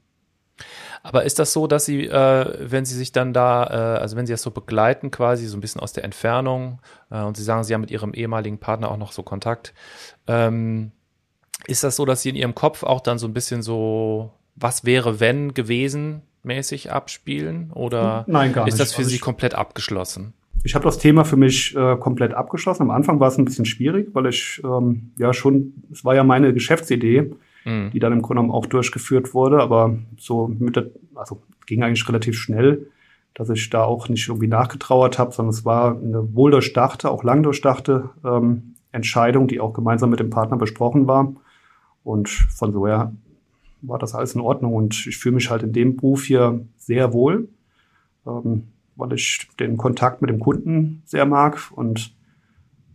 Aber 1.02 1.24
ist 1.24 1.40
das 1.40 1.52
so, 1.54 1.68
dass 1.68 1.86
Sie, 1.86 2.06
äh, 2.06 2.72
wenn 2.72 2.86
Sie 2.86 2.96
sich 2.96 3.12
dann 3.12 3.34
da, 3.34 3.66
äh, 3.66 4.00
also 4.00 4.16
wenn 4.16 4.26
Sie 4.26 4.34
das 4.34 4.42
so 4.42 4.52
begleiten, 4.52 5.12
quasi 5.12 5.48
so 5.48 5.58
ein 5.58 5.62
bisschen 5.62 5.82
aus 5.82 5.94
der 5.94 6.04
Entfernung, 6.04 6.80
äh, 7.10 7.22
und 7.22 7.36
Sie 7.36 7.44
sagen, 7.44 7.64
Sie 7.64 7.74
haben 7.74 7.82
mit 7.82 7.92
Ihrem 7.92 8.14
ehemaligen 8.14 8.60
Partner 8.60 8.90
auch 8.90 8.98
noch 8.98 9.12
so 9.12 9.24
Kontakt, 9.24 9.74
ähm, 10.28 10.92
ist 11.68 11.84
das 11.84 11.96
so, 11.96 12.06
dass 12.06 12.22
Sie 12.22 12.30
in 12.30 12.36
Ihrem 12.36 12.56
Kopf 12.56 12.84
auch 12.84 13.02
dann 13.02 13.18
so 13.18 13.28
ein 13.28 13.34
bisschen 13.34 13.62
so, 13.62 14.32
was 14.56 14.86
wäre, 14.86 15.20
wenn 15.20 15.54
gewesen, 15.54 16.22
mäßig 16.44 16.92
abspielen? 16.92 17.72
Oder 17.74 18.26
Nein, 18.28 18.54
gar 18.54 18.66
nicht. 18.66 18.74
ist 18.74 18.80
das 18.80 18.94
für 18.94 19.00
also 19.00 19.10
Sie 19.10 19.20
komplett 19.20 19.56
abgeschlossen? 19.56 20.34
Ich 20.64 20.76
habe 20.76 20.86
das 20.86 20.98
Thema 20.98 21.26
für 21.26 21.36
mich 21.36 21.76
äh, 21.76 21.98
komplett 21.98 22.34
abgeschlossen. 22.34 22.84
Am 22.84 22.92
Anfang 22.92 23.20
war 23.20 23.28
es 23.28 23.38
ein 23.38 23.46
bisschen 23.46 23.66
schwierig, 23.66 24.10
weil 24.14 24.28
ich 24.28 24.62
ähm, 24.64 25.12
ja 25.18 25.34
schon, 25.34 25.74
es 25.92 26.06
war 26.06 26.16
ja 26.16 26.24
meine 26.24 26.54
Geschäftsidee, 26.54 27.34
mhm. 27.66 27.92
die 27.92 28.00
dann 28.00 28.14
im 28.14 28.22
Grunde 28.22 28.42
genommen 28.42 28.52
auch 28.52 28.66
durchgeführt 28.66 29.34
wurde. 29.34 29.60
Aber 29.60 29.98
so 30.18 30.48
mit 30.48 30.78
der, 30.78 30.88
also 31.16 31.42
ging 31.66 31.84
eigentlich 31.84 32.08
relativ 32.08 32.38
schnell, 32.38 32.88
dass 33.34 33.50
ich 33.50 33.70
da 33.70 33.84
auch 33.84 34.08
nicht 34.08 34.30
irgendwie 34.30 34.48
nachgetrauert 34.48 35.20
habe, 35.20 35.34
sondern 35.34 35.54
es 35.54 35.66
war 35.66 35.98
eine 35.98 36.34
wohl 36.34 36.52
durchdachte, 36.52 37.12
auch 37.12 37.24
lang 37.24 37.44
durchdachte 37.44 38.12
ähm, 38.24 38.76
Entscheidung, 38.94 39.48
die 39.48 39.60
auch 39.60 39.74
gemeinsam 39.74 40.12
mit 40.12 40.20
dem 40.22 40.30
Partner 40.30 40.58
besprochen 40.58 41.08
war. 41.08 41.34
Und 42.06 42.30
von 42.30 42.72
so 42.72 42.88
her 42.88 43.14
war 43.84 44.00
das 44.00 44.16
alles 44.16 44.36
in 44.36 44.42
Ordnung 44.42 44.74
und 44.74 45.06
ich 45.08 45.18
fühle 45.18 45.36
mich 45.36 45.50
halt 45.50 45.64
in 45.64 45.74
dem 45.74 45.96
Beruf 45.98 46.24
hier 46.24 46.66
sehr 46.78 47.14
wohl, 47.14 47.50
ähm, 48.26 48.70
weil 48.96 49.14
ich 49.14 49.48
den 49.60 49.78
Kontakt 49.78 50.22
mit 50.22 50.30
dem 50.30 50.40
Kunden 50.40 51.04
sehr 51.06 51.26
mag 51.26 51.60
und 51.76 52.16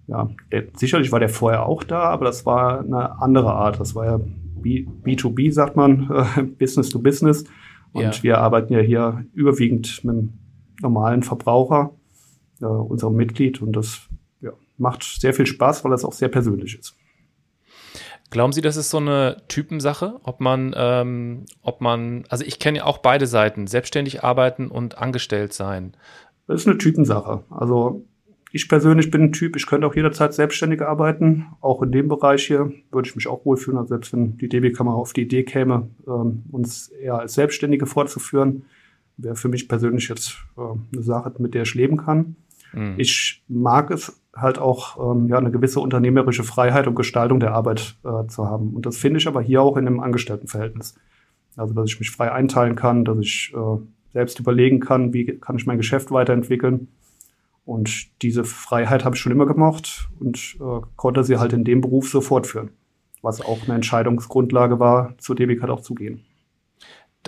ja, 0.09 0.31
der, 0.51 0.65
sicherlich 0.75 1.13
war 1.13 1.21
der 1.21 1.29
vorher 1.29 1.67
auch 1.67 1.85
da, 1.85 2.05
aber 2.05 2.25
das 2.25 2.47
war 2.47 2.81
eine 2.81 3.21
andere 3.21 3.53
Art. 3.53 3.79
Das 3.79 3.95
war 3.95 4.07
ja 4.07 4.21
B2B, 4.63 5.53
sagt 5.53 5.77
man, 5.77 6.11
äh, 6.11 6.43
Business 6.59 6.89
to 6.89 6.99
Business. 6.99 7.45
Und 7.93 8.03
ja. 8.03 8.23
wir 8.23 8.39
arbeiten 8.39 8.73
ja 8.73 8.81
hier 8.81 9.25
überwiegend 9.35 10.03
mit 10.05 10.17
dem 10.17 10.33
normalen 10.81 11.23
Verbraucher, 11.23 11.93
äh, 12.61 12.65
unserem 12.65 13.17
Mitglied. 13.17 13.61
Und 13.61 13.73
das 13.73 14.09
ja, 14.41 14.53
macht 14.79 15.03
sehr 15.03 15.35
viel 15.35 15.47
Spaß, 15.47 15.85
weil 15.85 15.91
das 15.91 16.05
auch 16.05 16.13
sehr 16.15 16.29
persönlich 16.29 16.79
ist. 16.79 16.97
Glauben 18.31 18.53
Sie, 18.53 18.61
das 18.61 18.77
ist 18.77 18.91
so 18.91 18.99
eine 18.99 19.43
Typensache, 19.49 20.21
ob 20.23 20.41
man, 20.41 20.75
ähm, 20.77 21.47
ob 21.63 21.81
man, 21.81 22.25
also 22.29 22.45
ich 22.45 22.59
kenne 22.59 22.79
ja 22.79 22.85
auch 22.85 22.99
beide 22.99 23.27
Seiten, 23.27 23.67
selbstständig 23.67 24.23
arbeiten 24.23 24.69
und 24.69 24.99
angestellt 24.99 25.55
sein. 25.55 25.95
Das 26.47 26.63
ist 26.63 26.69
eine 26.69 26.79
Typensache. 26.79 27.45
Also 27.49 28.05
ich 28.53 28.69
persönlich 28.69 29.11
bin 29.11 29.23
ein 29.23 29.33
Typ, 29.33 29.57
ich 29.57 29.67
könnte 29.67 29.87
auch 29.87 29.95
jederzeit 29.95 30.35
selbstständig 30.35 30.83
arbeiten. 30.83 31.47
Auch 31.61 31.83
in 31.83 31.93
dem 31.93 32.09
Bereich 32.09 32.47
hier 32.47 32.73
würde 32.91 33.09
ich 33.09 33.17
mich 33.17 33.29
auch 33.29 33.45
wohlfühlen. 33.45 33.79
Also 33.79 33.89
selbst 33.89 34.13
wenn 34.13 34.37
die 34.39 34.49
DB-Kammer 34.49 34.95
auf 34.95 35.13
die 35.13 35.23
Idee 35.23 35.45
käme, 35.45 35.89
ähm, 36.07 36.45
uns 36.51 36.89
eher 36.89 37.19
als 37.19 37.35
Selbstständige 37.35 37.87
fortzuführen, 37.87 38.65
wäre 39.17 39.37
für 39.37 39.49
mich 39.49 39.69
persönlich 39.69 40.09
jetzt 40.09 40.37
äh, 40.57 40.61
eine 40.93 41.03
Sache, 41.03 41.33
mit 41.39 41.55
der 41.55 41.63
ich 41.63 41.75
leben 41.75 41.97
kann. 41.97 42.37
Mhm. 42.73 42.95
Ich 42.99 43.43
mag 43.49 43.91
es 43.91 44.21
halt 44.35 44.59
auch, 44.59 45.15
ähm, 45.15 45.29
ja, 45.29 45.39
eine 45.39 45.51
gewisse 45.51 45.81
unternehmerische 45.81 46.45
Freiheit 46.45 46.87
und 46.87 46.95
Gestaltung 46.95 47.41
der 47.41 47.55
Arbeit 47.55 47.97
äh, 48.05 48.27
zu 48.29 48.47
haben. 48.47 48.75
Und 48.75 48.87
das 48.87 48.97
finde 48.97 49.19
ich 49.19 49.27
aber 49.27 49.43
hier 49.43 49.63
auch 49.63 49.77
in 49.77 49.87
einem 49.87 50.01
Angestelltenverhältnis. 50.01 50.95
Also, 51.57 51.75
dass 51.75 51.91
ich 51.91 51.99
mich 51.99 52.11
frei 52.11 52.31
einteilen 52.31 52.77
kann, 52.77 53.05
dass 53.05 53.19
ich 53.19 53.53
äh, 53.55 53.79
selbst 54.13 54.39
überlegen 54.39 54.81
kann, 54.81 55.13
wie 55.13 55.39
kann 55.39 55.57
ich 55.57 55.67
mein 55.67 55.79
Geschäft 55.79 56.11
weiterentwickeln 56.11 56.89
und 57.69 58.23
diese 58.23 58.45
Freiheit 58.45 59.05
habe 59.05 59.15
ich 59.15 59.21
schon 59.21 59.31
immer 59.31 59.45
gemocht 59.45 60.09
und 60.19 60.57
äh, 60.59 60.81
konnte 60.97 61.23
sie 61.23 61.37
halt 61.37 61.53
in 61.53 61.65
dem 61.65 61.83
Beruf 61.83 62.09
so 62.09 62.23
fortführen, 62.23 62.71
was 63.21 63.43
auch 63.43 63.65
eine 63.65 63.75
Entscheidungsgrundlage 63.75 64.81
war, 64.81 65.13
zur 65.19 65.37
DBK 65.37 65.69
auch 65.69 65.83
zu 65.83 65.95
gehen. 65.95 66.25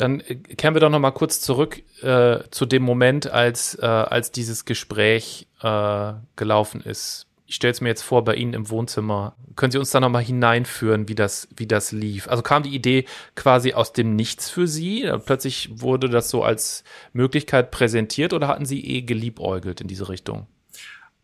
Dann 0.00 0.20
äh, 0.20 0.36
kehren 0.36 0.74
wir 0.74 0.80
doch 0.80 0.90
noch 0.90 0.98
mal 0.98 1.10
kurz 1.10 1.40
zurück 1.40 1.82
äh, 2.02 2.40
zu 2.50 2.66
dem 2.66 2.82
Moment, 2.82 3.30
als, 3.30 3.74
äh, 3.80 3.86
als 3.86 4.32
dieses 4.32 4.64
Gespräch 4.64 5.46
äh, 5.62 6.12
gelaufen 6.36 6.80
ist 6.80 7.26
ich 7.50 7.56
stelle 7.56 7.72
es 7.72 7.80
mir 7.80 7.88
jetzt 7.88 8.02
vor, 8.02 8.22
bei 8.22 8.36
Ihnen 8.36 8.54
im 8.54 8.70
Wohnzimmer. 8.70 9.34
Können 9.56 9.72
Sie 9.72 9.78
uns 9.78 9.90
da 9.90 9.98
nochmal 9.98 10.22
hineinführen, 10.22 11.08
wie 11.08 11.16
das, 11.16 11.48
wie 11.56 11.66
das 11.66 11.90
lief? 11.90 12.28
Also 12.28 12.44
kam 12.44 12.62
die 12.62 12.72
Idee 12.72 13.06
quasi 13.34 13.72
aus 13.72 13.92
dem 13.92 14.14
Nichts 14.14 14.48
für 14.48 14.68
Sie? 14.68 15.10
Plötzlich 15.26 15.68
wurde 15.82 16.08
das 16.08 16.30
so 16.30 16.44
als 16.44 16.84
Möglichkeit 17.12 17.72
präsentiert 17.72 18.32
oder 18.34 18.46
hatten 18.46 18.66
Sie 18.66 18.80
eh 18.84 19.02
geliebäugelt 19.02 19.80
in 19.80 19.88
diese 19.88 20.08
Richtung? 20.08 20.46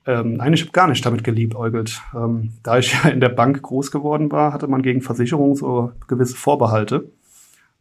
Ähm, 0.05 0.35
nein, 0.35 0.53
ich 0.53 0.63
habe 0.63 0.73
gar 0.73 0.89
nicht 0.89 1.07
damit 1.07 1.23
geliebäugelt. 1.23 2.01
Ähm, 2.13 2.55
da 2.65 2.79
ich 2.79 2.93
ja 2.93 3.09
in 3.09 3.21
der 3.21 3.29
Bank 3.29 3.63
groß 3.63 3.93
geworden 3.93 4.33
war, 4.33 4.53
hatte 4.53 4.67
man 4.67 4.83
gegen 4.83 5.03
Versicherungen 5.03 5.55
so 5.55 5.93
gewisse 6.09 6.35
Vorbehalte. 6.35 7.09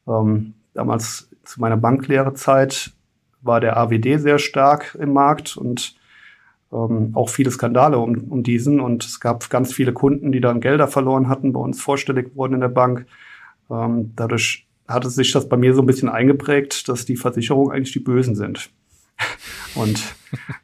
Ähm, 0.07 0.53
damals 0.75 1.29
zu 1.43 1.59
meiner 1.59 1.77
Banklehrezeit 1.77 2.91
war 3.41 3.59
der 3.59 3.77
AWD 3.77 4.19
sehr 4.19 4.39
stark 4.39 4.95
im 4.99 5.13
Markt 5.13 5.57
und 5.57 5.95
ähm, 6.71 7.11
auch 7.13 7.29
viele 7.29 7.51
Skandale 7.51 7.97
um, 7.97 8.15
um 8.29 8.43
diesen 8.43 8.79
und 8.79 9.05
es 9.05 9.19
gab 9.19 9.49
ganz 9.49 9.73
viele 9.73 9.93
Kunden, 9.93 10.31
die 10.31 10.41
dann 10.41 10.61
Gelder 10.61 10.87
verloren 10.87 11.29
hatten, 11.29 11.53
bei 11.53 11.59
uns 11.59 11.81
vorstellig 11.81 12.35
wurden 12.35 12.55
in 12.55 12.61
der 12.61 12.69
Bank. 12.69 13.05
Ähm, 13.69 14.13
dadurch 14.15 14.67
hatte 14.87 15.09
sich 15.09 15.31
das 15.31 15.47
bei 15.47 15.57
mir 15.57 15.73
so 15.73 15.81
ein 15.81 15.87
bisschen 15.87 16.09
eingeprägt, 16.09 16.89
dass 16.89 17.05
die 17.05 17.15
Versicherungen 17.15 17.71
eigentlich 17.71 17.93
die 17.93 17.99
Bösen 17.99 18.35
sind. 18.35 18.69
und 19.75 20.03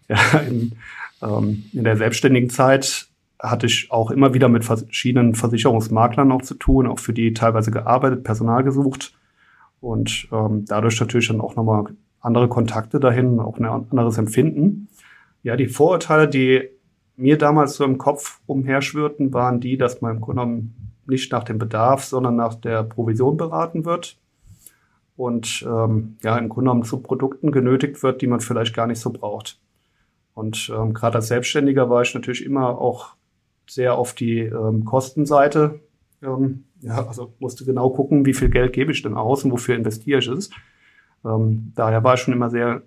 ja, 0.09 0.39
in, 0.39 0.73
ähm, 1.21 1.63
in 1.71 1.83
der 1.83 1.97
selbstständigen 1.97 2.49
Zeit 2.49 3.07
hatte 3.39 3.65
ich 3.65 3.89
auch 3.89 4.11
immer 4.11 4.33
wieder 4.33 4.49
mit 4.49 4.65
verschiedenen 4.65 5.33
Versicherungsmaklern 5.35 6.27
noch 6.27 6.41
zu 6.41 6.55
tun, 6.55 6.85
auch 6.85 6.99
für 6.99 7.13
die 7.13 7.33
teilweise 7.33 7.71
gearbeitet, 7.71 8.23
Personal 8.23 8.63
gesucht 8.63 9.13
und 9.81 10.29
ähm, 10.31 10.65
dadurch 10.65 10.99
natürlich 10.99 11.27
dann 11.27 11.41
auch 11.41 11.55
nochmal 11.55 11.85
andere 12.21 12.47
Kontakte 12.47 12.99
dahin, 12.99 13.39
auch 13.39 13.57
ein 13.57 13.65
anderes 13.65 14.17
Empfinden. 14.17 14.87
Ja, 15.43 15.55
die 15.55 15.67
Vorurteile, 15.67 16.27
die 16.29 16.69
mir 17.17 17.37
damals 17.37 17.75
so 17.75 17.83
im 17.83 17.97
Kopf 17.97 18.39
umherschwirrten, 18.45 19.33
waren 19.33 19.59
die, 19.59 19.77
dass 19.77 20.01
man 20.01 20.15
im 20.15 20.21
Grunde 20.21 20.41
genommen 20.41 20.93
nicht 21.07 21.31
nach 21.31 21.43
dem 21.43 21.57
Bedarf, 21.57 22.05
sondern 22.05 22.35
nach 22.35 22.55
der 22.55 22.83
Provision 22.83 23.37
beraten 23.37 23.85
wird 23.85 24.17
und 25.17 25.65
ähm, 25.67 26.17
ja 26.23 26.37
im 26.37 26.49
Grunde 26.49 26.69
genommen 26.69 26.83
zu 26.83 27.01
Produkten 27.01 27.51
genötigt 27.51 28.01
wird, 28.03 28.21
die 28.21 28.27
man 28.27 28.39
vielleicht 28.39 28.75
gar 28.75 28.87
nicht 28.87 28.99
so 28.99 29.11
braucht. 29.11 29.59
Und 30.33 30.71
ähm, 30.75 30.93
gerade 30.93 31.17
als 31.17 31.27
Selbstständiger 31.27 31.89
war 31.89 32.03
ich 32.03 32.13
natürlich 32.13 32.45
immer 32.45 32.79
auch 32.79 33.15
sehr 33.67 33.95
auf 33.95 34.13
die 34.13 34.39
ähm, 34.39 34.85
Kostenseite. 34.85 35.81
Ähm, 36.23 36.65
ja, 36.81 37.07
also 37.07 37.33
musste 37.39 37.65
genau 37.65 37.89
gucken, 37.89 38.25
wie 38.25 38.33
viel 38.33 38.49
Geld 38.49 38.73
gebe 38.73 38.91
ich 38.91 39.01
denn 39.01 39.15
aus 39.15 39.43
und 39.43 39.51
wofür 39.51 39.75
investiere 39.75 40.19
ich 40.19 40.27
es. 40.27 40.49
Ähm, 41.25 41.73
daher 41.75 42.03
war 42.03 42.15
ich 42.15 42.21
schon 42.21 42.33
immer 42.33 42.49
sehr 42.49 42.83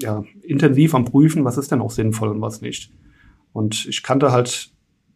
ja, 0.00 0.22
intensiv 0.42 0.94
am 0.94 1.04
Prüfen, 1.04 1.44
was 1.44 1.58
ist 1.58 1.72
denn 1.72 1.80
auch 1.80 1.90
sinnvoll 1.90 2.28
und 2.28 2.40
was 2.40 2.60
nicht. 2.60 2.92
Und 3.52 3.86
ich 3.86 4.02
kannte 4.02 4.32
halt 4.32 4.70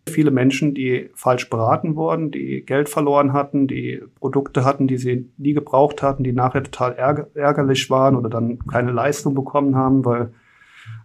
viele 0.09 0.33
Menschen, 0.33 0.75
die 0.75 1.11
falsch 1.15 1.49
beraten 1.49 1.95
wurden, 1.95 2.33
die 2.33 2.65
Geld 2.67 2.89
verloren 2.89 3.33
hatten, 3.33 3.69
die 3.69 4.03
Produkte 4.19 4.65
hatten, 4.65 4.89
die 4.89 4.97
sie 4.97 5.31
nie 5.37 5.53
gebraucht 5.53 6.03
hatten, 6.03 6.25
die 6.25 6.33
nachher 6.33 6.65
total 6.65 6.95
ärgerlich 6.95 7.89
waren 7.89 8.17
oder 8.17 8.29
dann 8.29 8.59
keine 8.67 8.91
Leistung 8.91 9.35
bekommen 9.35 9.77
haben, 9.77 10.05
weil 10.05 10.33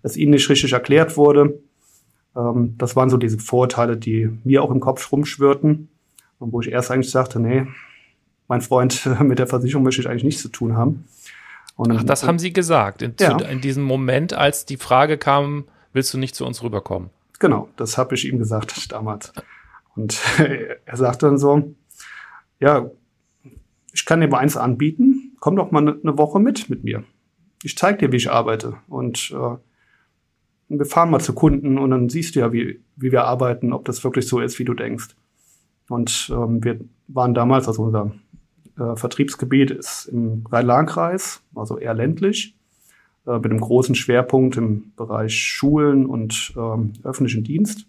es 0.01 0.17
ihnen 0.17 0.31
nicht 0.31 0.49
richtig 0.49 0.73
erklärt 0.73 1.15
wurde. 1.15 1.61
Ähm, 2.35 2.75
das 2.77 2.95
waren 2.95 3.09
so 3.09 3.17
diese 3.17 3.37
Vorurteile, 3.37 3.97
die 3.97 4.29
mir 4.43 4.63
auch 4.63 4.71
im 4.71 4.79
Kopf 4.79 5.11
rumschwirrten 5.11 5.89
und 6.39 6.53
wo 6.53 6.61
ich 6.61 6.71
erst 6.71 6.91
eigentlich 6.91 7.11
sagte, 7.11 7.39
nee, 7.39 7.67
mein 8.47 8.61
Freund, 8.61 9.05
mit 9.21 9.39
der 9.39 9.47
Versicherung 9.47 9.83
möchte 9.83 10.01
ich 10.01 10.09
eigentlich 10.09 10.23
nichts 10.23 10.41
zu 10.41 10.49
tun 10.49 10.75
haben. 10.75 11.05
Und 11.75 11.91
Ach, 11.91 12.03
das 12.03 12.23
haben 12.23 12.39
Sie 12.39 12.53
gesagt, 12.53 13.01
in, 13.03 13.13
ja. 13.19 13.37
in, 13.37 13.61
diesem 13.61 13.83
Moment, 13.83 14.33
als 14.33 14.65
die 14.65 14.77
Frage 14.77 15.17
kam, 15.17 15.65
willst 15.93 16.13
du 16.13 16.17
nicht 16.17 16.35
zu 16.35 16.45
uns 16.45 16.63
rüberkommen? 16.63 17.11
Genau, 17.39 17.69
das 17.75 17.97
habe 17.99 18.15
ich 18.15 18.27
ihm 18.27 18.39
gesagt 18.39 18.91
damals. 18.91 19.31
Und 19.95 20.19
er 20.85 20.97
sagte 20.97 21.27
dann 21.27 21.37
so, 21.37 21.75
ja, 22.59 22.89
ich 23.93 24.05
kann 24.05 24.21
dir 24.21 24.27
mal 24.27 24.39
eins 24.39 24.57
anbieten, 24.57 25.35
komm 25.39 25.55
doch 25.55 25.71
mal 25.71 25.81
eine 25.81 25.99
ne 26.01 26.17
Woche 26.17 26.39
mit 26.39 26.69
mit 26.69 26.83
mir. 26.83 27.03
Ich 27.63 27.77
zeige 27.77 27.97
dir, 27.99 28.11
wie 28.11 28.17
ich 28.17 28.31
arbeite. 28.31 28.77
Und 28.87 29.31
äh, 29.31 29.57
wir 30.69 30.85
fahren 30.85 31.09
mal 31.09 31.19
zu 31.19 31.33
Kunden 31.33 31.77
und 31.77 31.91
dann 31.91 32.09
siehst 32.09 32.35
du 32.35 32.39
ja, 32.39 32.51
wie, 32.51 32.81
wie 32.95 33.11
wir 33.11 33.25
arbeiten, 33.25 33.71
ob 33.73 33.85
das 33.85 34.03
wirklich 34.03 34.27
so 34.27 34.39
ist, 34.39 34.59
wie 34.59 34.65
du 34.65 34.73
denkst. 34.73 35.15
Und 35.89 36.31
ähm, 36.33 36.63
wir 36.63 36.79
waren 37.07 37.33
damals, 37.33 37.67
also 37.67 37.83
unser 37.83 38.11
äh, 38.77 38.95
Vertriebsgebiet 38.95 39.71
ist 39.71 40.05
im 40.07 40.45
Rhein-Lahn-Kreis, 40.49 41.41
also 41.55 41.77
eher 41.77 41.93
ländlich, 41.93 42.55
äh, 43.25 43.35
mit 43.37 43.45
einem 43.45 43.61
großen 43.61 43.95
Schwerpunkt 43.95 44.57
im 44.57 44.91
Bereich 44.95 45.35
Schulen 45.35 46.05
und 46.05 46.53
ähm, 46.57 46.93
öffentlichen 47.03 47.43
Dienst. 47.43 47.85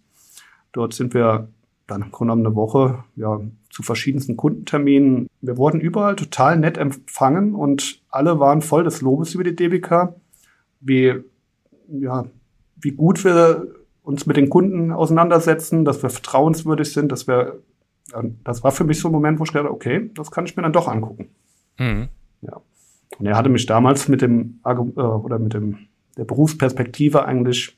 Dort 0.73 0.95
sind 0.95 1.15
wir 1.15 1.49
dann 1.87 2.03
im 2.03 2.11
Grunde 2.13 2.35
eine 2.35 2.55
Woche 2.55 3.05
ja, 3.17 3.41
zu 3.71 3.83
verschiedensten 3.83 4.37
Kundenterminen. 4.37 5.29
Wir 5.41 5.57
wurden 5.57 5.81
überall 5.81 6.17
total 6.17 6.59
nett 6.59 6.77
empfangen 6.77 7.55
und 7.55 8.03
alle 8.11 8.39
waren 8.39 8.61
voll 8.61 8.85
des 8.85 9.01
Lobes 9.01 9.35
über 9.35 9.45
die 9.45 9.57
DBK, 9.57 10.15
wie 10.81 11.25
ja, 11.89 12.27
wie 12.77 12.93
gut 12.93 13.25
wir 13.25 13.75
uns 14.03 14.27
mit 14.27 14.37
den 14.37 14.49
Kunden 14.49 14.93
auseinandersetzen, 14.93 15.85
dass 15.85 16.03
wir 16.03 16.11
vertrauenswürdig 16.11 16.93
sind, 16.93 17.13
dass 17.13 17.27
wir, 17.27 17.61
das 18.45 18.65
war 18.65 18.73
für 18.73 18.85
mich 18.85 19.01
so 19.01 19.09
ein 19.09 19.13
Moment, 19.13 19.39
wo 19.39 19.45
ich 19.45 19.53
dachte, 19.53 19.71
okay, 19.71 20.11
das 20.15 20.31
kann 20.31 20.47
ich 20.47 20.57
mir 20.57 20.63
dann 20.63 20.73
doch 20.73 20.89
angucken. 20.89 21.29
Mhm. 21.79 22.09
Ja. 22.43 22.61
Und 23.19 23.27
er 23.27 23.37
hatte 23.37 23.49
mich 23.49 23.67
damals 23.67 24.09
mit 24.09 24.23
dem, 24.23 24.61
äh, 24.65 24.73
oder 24.73 25.39
mit 25.39 25.55
dem, 25.55 25.79
der 26.17 26.25
Berufsperspektive 26.25 27.25
eigentlich 27.25 27.77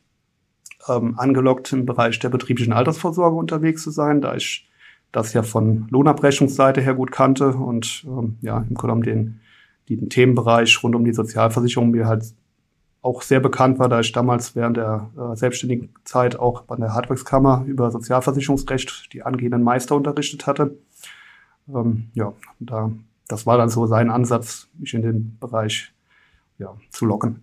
ähm, 0.89 1.19
angelockt, 1.19 1.73
im 1.73 1.87
Bereich 1.87 2.19
der 2.19 2.29
betrieblichen 2.29 2.73
Altersvorsorge 2.73 3.37
unterwegs 3.37 3.83
zu 3.83 3.91
sein, 3.91 4.21
da 4.21 4.35
ich 4.35 4.69
das 5.13 5.33
ja 5.33 5.43
von 5.43 5.89
Lohnabrechnungsseite 5.91 6.81
her 6.81 6.95
gut 6.95 7.11
kannte 7.11 7.49
und 7.49 8.05
ähm, 8.07 8.37
ja, 8.43 8.65
im 8.69 8.75
Grunde 8.75 9.11
den, 9.11 9.41
den 9.89 10.09
Themenbereich 10.09 10.83
rund 10.83 10.95
um 10.95 11.05
die 11.05 11.13
Sozialversicherung 11.13 11.91
mir 11.91 12.07
halt 12.07 12.25
auch 13.03 13.23
sehr 13.23 13.41
bekannt 13.41 13.79
war, 13.79 13.89
da 13.89 14.01
ich 14.01 14.13
damals 14.13 14.55
während 14.55 14.77
der 14.77 15.11
äh, 15.17 15.35
selbstständigen 15.35 15.91
Zeit 16.05 16.39
auch 16.39 16.63
bei 16.63 16.77
der 16.77 16.95
Handwerkskammer 16.95 17.65
über 17.67 17.91
Sozialversicherungsrecht 17.91 19.13
die 19.13 19.23
angehenden 19.23 19.63
Meister 19.63 19.97
unterrichtet 19.97 20.47
hatte. 20.47 20.77
Ähm, 21.69 22.11
ja, 22.15 22.33
da, 22.59 22.91
das 23.27 23.47
war 23.47 23.57
dann 23.57 23.71
so 23.71 23.87
sein 23.87 24.11
Ansatz, 24.11 24.69
mich 24.79 24.93
in 24.93 25.03
den 25.03 25.39
Bereich 25.41 25.93
ja, 26.59 26.77
zu 26.91 27.07
locken. 27.07 27.43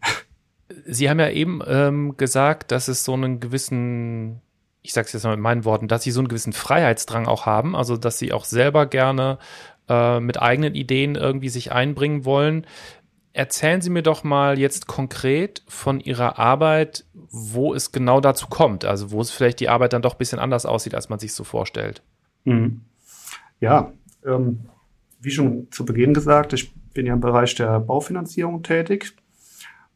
Sie 0.86 1.10
haben 1.10 1.20
ja 1.20 1.30
eben 1.30 1.62
ähm, 1.66 2.18
gesagt, 2.18 2.72
dass 2.72 2.88
es 2.88 3.04
so 3.04 3.14
einen 3.14 3.40
gewissen, 3.40 4.42
ich 4.84 4.94
sage 4.94 5.08
es 5.08 5.14
jetzt 5.14 5.24
mal 5.24 5.32
mit 5.32 5.40
meinen 5.40 5.66
Worten, 5.66 5.88
dass 5.88 6.04
Sie 6.04 6.12
so 6.12 6.20
einen 6.20 6.28
gewissen 6.28 6.54
Freiheitsdrang 6.54 7.26
auch 7.26 7.46
haben, 7.46 7.76
also 7.76 7.98
dass 7.98 8.20
Sie 8.20 8.32
auch 8.32 8.46
selber 8.46 8.86
gerne 8.86 9.40
äh, 9.90 10.20
mit 10.20 10.42
eigenen 10.42 10.76
Ideen 10.76 11.16
irgendwie 11.16 11.50
sich 11.50 11.72
einbringen 11.72 12.26
wollen. 12.26 12.68
Erzählen 13.38 13.82
Sie 13.82 13.91
mir 13.91 14.01
doch 14.01 14.24
mal 14.24 14.58
jetzt 14.58 14.88
konkret 14.88 15.62
von 15.67 16.00
Ihrer 16.00 16.39
Arbeit, 16.39 17.06
wo 17.13 17.75
es 17.75 17.91
genau 17.91 18.20
dazu 18.20 18.48
kommt, 18.48 18.84
also 18.84 19.12
wo 19.12 19.22
es 19.22 19.29
vielleicht 19.29 19.60
die 19.60 19.70
Arbeit 19.70 19.94
dann 19.94 20.01
doch 20.01 20.15
ein 20.15 20.17
bisschen 20.17 20.39
anders 20.39 20.65
aussieht, 20.65 20.96
als 20.96 21.10
man 21.10 21.20
sich 21.20 21.34
so 21.34 21.44
vorstellt. 21.44 22.01
Mhm. 22.46 22.82
Ja, 23.60 23.94
ähm, 24.25 24.62
wie 25.22 25.29
schon 25.29 25.67
zu 25.70 25.86
Beginn 25.86 26.15
gesagt, 26.15 26.53
ich 26.53 26.74
bin 26.96 27.06
ja 27.06 27.13
im 27.13 27.20
Bereich 27.20 27.53
der 27.53 27.79
Baufinanzierung 27.79 28.63
tätig 28.63 29.15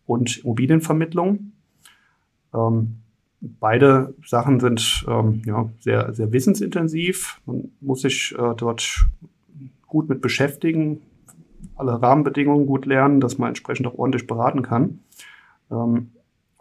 und 0.05 0.37
Immobilienvermittlung. 0.43 1.53
Ähm, 2.53 2.97
beide 3.41 4.13
Sachen 4.23 4.59
sind 4.59 5.03
ähm, 5.07 5.41
ja, 5.47 5.67
sehr, 5.79 6.13
sehr 6.13 6.31
wissensintensiv. 6.31 7.41
Man 7.47 7.71
muss 7.81 8.01
sich 8.01 8.35
äh, 8.37 8.53
dort 8.55 9.07
gut 9.87 10.09
mit 10.09 10.21
beschäftigen, 10.21 11.01
alle 11.75 12.01
Rahmenbedingungen 12.01 12.65
gut 12.65 12.85
lernen, 12.85 13.19
dass 13.19 13.37
man 13.37 13.49
entsprechend 13.49 13.87
auch 13.87 13.97
ordentlich 13.97 14.27
beraten 14.27 14.61
kann. 14.61 14.99
Ähm, 15.71 16.11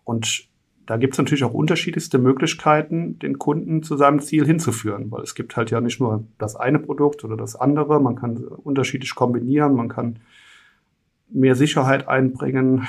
und 0.04 0.48
da 0.86 0.96
gibt 0.96 1.14
es 1.14 1.18
natürlich 1.18 1.44
auch 1.44 1.54
unterschiedlichste 1.54 2.18
Möglichkeiten, 2.18 3.18
den 3.20 3.38
Kunden 3.38 3.82
zu 3.82 3.96
seinem 3.96 4.20
Ziel 4.20 4.44
hinzuführen, 4.44 5.10
weil 5.12 5.22
es 5.22 5.36
gibt 5.36 5.56
halt 5.56 5.70
ja 5.70 5.80
nicht 5.80 6.00
nur 6.00 6.24
das 6.38 6.56
eine 6.56 6.80
Produkt 6.80 7.22
oder 7.22 7.36
das 7.36 7.54
andere, 7.54 8.00
man 8.00 8.16
kann 8.16 8.38
unterschiedlich 8.38 9.14
kombinieren, 9.14 9.74
man 9.74 9.88
kann 9.88 10.18
mehr 11.28 11.54
Sicherheit 11.54 12.08
einbringen, 12.08 12.88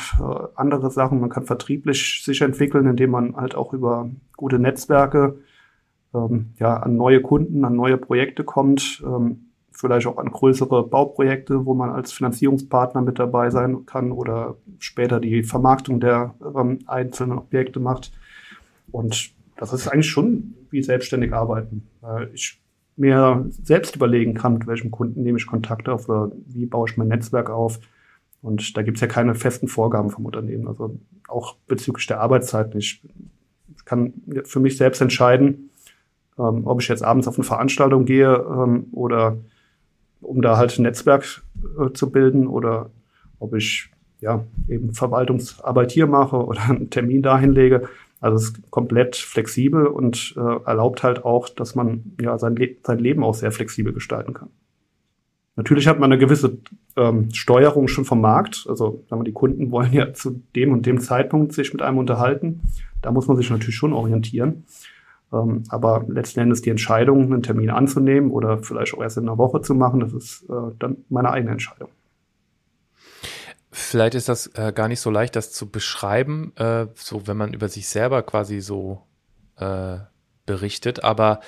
andere 0.55 0.89
Sachen, 0.89 1.19
man 1.19 1.29
kann 1.29 1.45
vertrieblich 1.45 2.23
sich 2.25 2.41
entwickeln, 2.41 2.87
indem 2.87 3.11
man 3.11 3.35
halt 3.35 3.53
auch 3.53 3.71
über 3.71 4.09
gute 4.35 4.57
Netzwerke 4.57 5.37
ähm, 6.15 6.53
ja, 6.57 6.77
an 6.77 6.95
neue 6.95 7.21
Kunden, 7.21 7.63
an 7.65 7.75
neue 7.75 7.97
Projekte 7.97 8.43
kommt. 8.43 9.03
Ähm, 9.05 9.50
vielleicht 9.81 10.05
auch 10.05 10.17
an 10.17 10.29
größere 10.29 10.87
Bauprojekte, 10.87 11.65
wo 11.65 11.73
man 11.73 11.89
als 11.89 12.13
Finanzierungspartner 12.13 13.01
mit 13.01 13.17
dabei 13.17 13.49
sein 13.49 13.85
kann 13.87 14.11
oder 14.11 14.55
später 14.77 15.19
die 15.19 15.41
Vermarktung 15.41 15.99
der 15.99 16.35
ähm, 16.55 16.79
einzelnen 16.85 17.39
Objekte 17.39 17.79
macht. 17.79 18.11
Und 18.91 19.31
das 19.57 19.73
ist 19.73 19.87
eigentlich 19.87 20.09
schon 20.09 20.53
wie 20.69 20.83
selbstständig 20.83 21.33
arbeiten, 21.33 21.87
weil 22.01 22.29
ich 22.33 22.61
mir 22.95 23.49
selbst 23.63 23.95
überlegen 23.95 24.35
kann, 24.35 24.53
mit 24.53 24.67
welchem 24.67 24.91
Kunden 24.91 25.23
nehme 25.23 25.39
ich 25.39 25.47
Kontakt 25.47 25.89
auf 25.89 26.07
oder 26.07 26.31
wie 26.45 26.67
baue 26.67 26.87
ich 26.87 26.95
mein 26.97 27.07
Netzwerk 27.07 27.49
auf. 27.49 27.79
Und 28.43 28.77
da 28.77 28.83
gibt 28.83 28.97
es 28.97 29.01
ja 29.01 29.07
keine 29.07 29.33
festen 29.33 29.67
Vorgaben 29.67 30.11
vom 30.11 30.25
Unternehmen. 30.25 30.67
Also 30.67 30.99
auch 31.27 31.55
bezüglich 31.65 32.05
der 32.05 32.21
Arbeitszeit 32.21 32.75
nicht. 32.75 33.03
Ich 33.75 33.85
kann 33.85 34.13
für 34.43 34.59
mich 34.59 34.77
selbst 34.77 35.01
entscheiden, 35.01 35.71
ähm, 36.37 36.67
ob 36.67 36.81
ich 36.81 36.87
jetzt 36.87 37.03
abends 37.03 37.27
auf 37.27 37.35
eine 37.35 37.43
Veranstaltung 37.43 38.05
gehe 38.05 38.33
ähm, 38.33 38.85
oder 38.91 39.37
um 40.21 40.41
da 40.41 40.57
halt 40.57 40.77
ein 40.77 40.83
Netzwerk 40.83 41.43
äh, 41.79 41.91
zu 41.93 42.11
bilden 42.11 42.47
oder 42.47 42.89
ob 43.39 43.53
ich 43.55 43.89
ja 44.19 44.45
eben 44.67 44.93
Verwaltungsarbeit 44.93 45.91
hier 45.91 46.07
mache 46.07 46.37
oder 46.45 46.61
einen 46.69 46.89
Termin 46.89 47.21
dahin 47.21 47.53
lege. 47.53 47.89
Also 48.19 48.37
es 48.37 48.43
ist 48.43 48.71
komplett 48.71 49.15
flexibel 49.15 49.87
und 49.87 50.35
äh, 50.37 50.63
erlaubt 50.65 51.01
halt 51.01 51.25
auch, 51.25 51.49
dass 51.49 51.73
man 51.73 52.13
ja 52.21 52.37
sein, 52.37 52.55
Le 52.55 52.75
sein 52.83 52.99
Leben 52.99 53.23
auch 53.23 53.33
sehr 53.33 53.51
flexibel 53.51 53.93
gestalten 53.93 54.33
kann. 54.33 54.49
Natürlich 55.55 55.87
hat 55.87 55.99
man 55.99 56.11
eine 56.11 56.19
gewisse 56.19 56.59
ähm, 56.95 57.29
Steuerung 57.33 57.87
schon 57.87 58.05
vom 58.05 58.21
Markt. 58.21 58.65
Also 58.69 59.03
sagen 59.09 59.21
wir, 59.21 59.25
die 59.25 59.33
Kunden 59.33 59.71
wollen 59.71 59.91
ja 59.91 60.13
zu 60.13 60.41
dem 60.55 60.71
und 60.71 60.85
dem 60.85 60.99
Zeitpunkt 60.99 61.53
sich 61.53 61.73
mit 61.73 61.81
einem 61.81 61.97
unterhalten. 61.97 62.61
Da 63.01 63.11
muss 63.11 63.27
man 63.27 63.37
sich 63.37 63.49
natürlich 63.49 63.75
schon 63.75 63.93
orientieren. 63.93 64.65
Ähm, 65.33 65.63
aber 65.69 66.05
letzten 66.07 66.41
Endes 66.41 66.61
die 66.61 66.69
Entscheidung, 66.69 67.23
einen 67.23 67.43
Termin 67.43 67.69
anzunehmen 67.69 68.31
oder 68.31 68.59
vielleicht 68.59 68.93
auch 68.93 69.01
erst 69.01 69.17
in 69.17 69.27
einer 69.27 69.37
Woche 69.37 69.61
zu 69.61 69.73
machen, 69.73 69.99
das 69.99 70.13
ist 70.13 70.43
äh, 70.49 70.75
dann 70.79 70.97
meine 71.09 71.31
eigene 71.31 71.51
Entscheidung. 71.51 71.89
Vielleicht 73.71 74.15
ist 74.15 74.27
das 74.27 74.47
äh, 74.55 74.73
gar 74.73 74.89
nicht 74.89 74.99
so 74.99 75.09
leicht, 75.09 75.35
das 75.35 75.53
zu 75.53 75.69
beschreiben, 75.69 76.51
äh, 76.57 76.87
so 76.95 77.27
wenn 77.27 77.37
man 77.37 77.53
über 77.53 77.69
sich 77.69 77.87
selber 77.87 78.21
quasi 78.23 78.59
so 78.59 79.03
äh, 79.55 79.99
berichtet. 80.45 81.05
Aber 81.05 81.39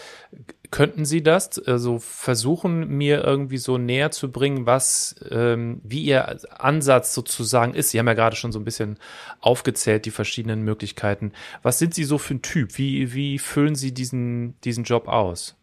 könnten 0.74 1.06
Sie 1.06 1.22
das 1.22 1.60
also 1.60 2.00
versuchen, 2.00 2.88
mir 2.98 3.24
irgendwie 3.24 3.60
so 3.60 3.77
näher 3.77 4.10
zu 4.10 4.32
bringen, 4.32 4.65
was, 4.65 5.15
ähm, 5.30 5.80
wie 5.84 6.03
Ihr 6.03 6.39
Ansatz 6.60 7.13
sozusagen 7.13 7.75
ist? 7.75 7.92
Sie 7.92 8.00
haben 8.00 8.08
ja 8.08 8.15
gerade 8.15 8.36
schon 8.36 8.51
so 8.51 8.58
ein 8.58 8.65
bisschen 8.65 8.98
aufgezählt, 9.39 10.06
die 10.06 10.10
verschiedenen 10.10 10.63
Möglichkeiten. 10.63 11.32
Was 11.62 11.77
sind 11.77 11.94
Sie 11.94 12.03
so 12.03 12.18
für 12.18 12.34
ein 12.34 12.42
Typ? 12.42 12.80
Wie, 12.80 13.13
wie 13.13 13.38
füllen 13.38 13.75
Sie 13.75 13.94
diesen, 13.94 14.60
diesen 14.62 14.84
Job 14.84 15.08
aus? 15.08 15.56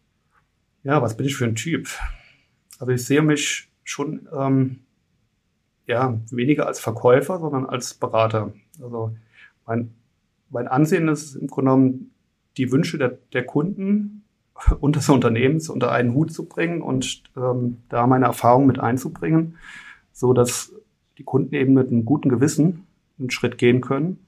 Ja, 0.83 1.01
was 1.01 1.17
bin 1.17 1.25
ich 1.25 1.35
für 1.35 1.43
ein 1.43 1.55
Typ? 1.55 1.89
Also 2.79 2.93
ich 2.93 3.03
sehe 3.03 3.21
mich 3.21 3.67
schon 3.83 4.29
ähm, 4.33 4.79
ja, 5.87 6.21
weniger 6.31 6.67
als 6.67 6.79
Verkäufer, 6.79 7.37
sondern 7.37 7.65
als 7.65 7.95
Berater. 7.95 8.53
Also 8.81 9.13
mein, 9.67 9.93
mein 10.49 10.69
Ansehen 10.69 11.09
ist 11.09 11.35
im 11.35 11.47
Grunde 11.47 11.71
genommen, 11.71 12.11
die 12.55 12.71
Wünsche 12.71 12.97
der, 12.97 13.17
der 13.33 13.45
Kunden 13.45 14.20
und 14.79 14.95
des 14.95 15.09
Unternehmens 15.09 15.69
unter 15.69 15.91
einen 15.91 16.13
Hut 16.13 16.33
zu 16.33 16.45
bringen 16.45 16.81
und 16.81 17.23
ähm, 17.37 17.77
da 17.89 18.07
meine 18.07 18.25
Erfahrung 18.25 18.65
mit 18.65 18.79
einzubringen, 18.79 19.57
so 20.11 20.33
dass 20.33 20.73
die 21.17 21.23
Kunden 21.23 21.53
eben 21.55 21.73
mit 21.73 21.87
einem 21.87 22.05
guten 22.05 22.29
Gewissen 22.29 22.85
einen 23.19 23.29
Schritt 23.29 23.57
gehen 23.57 23.81
können, 23.81 24.25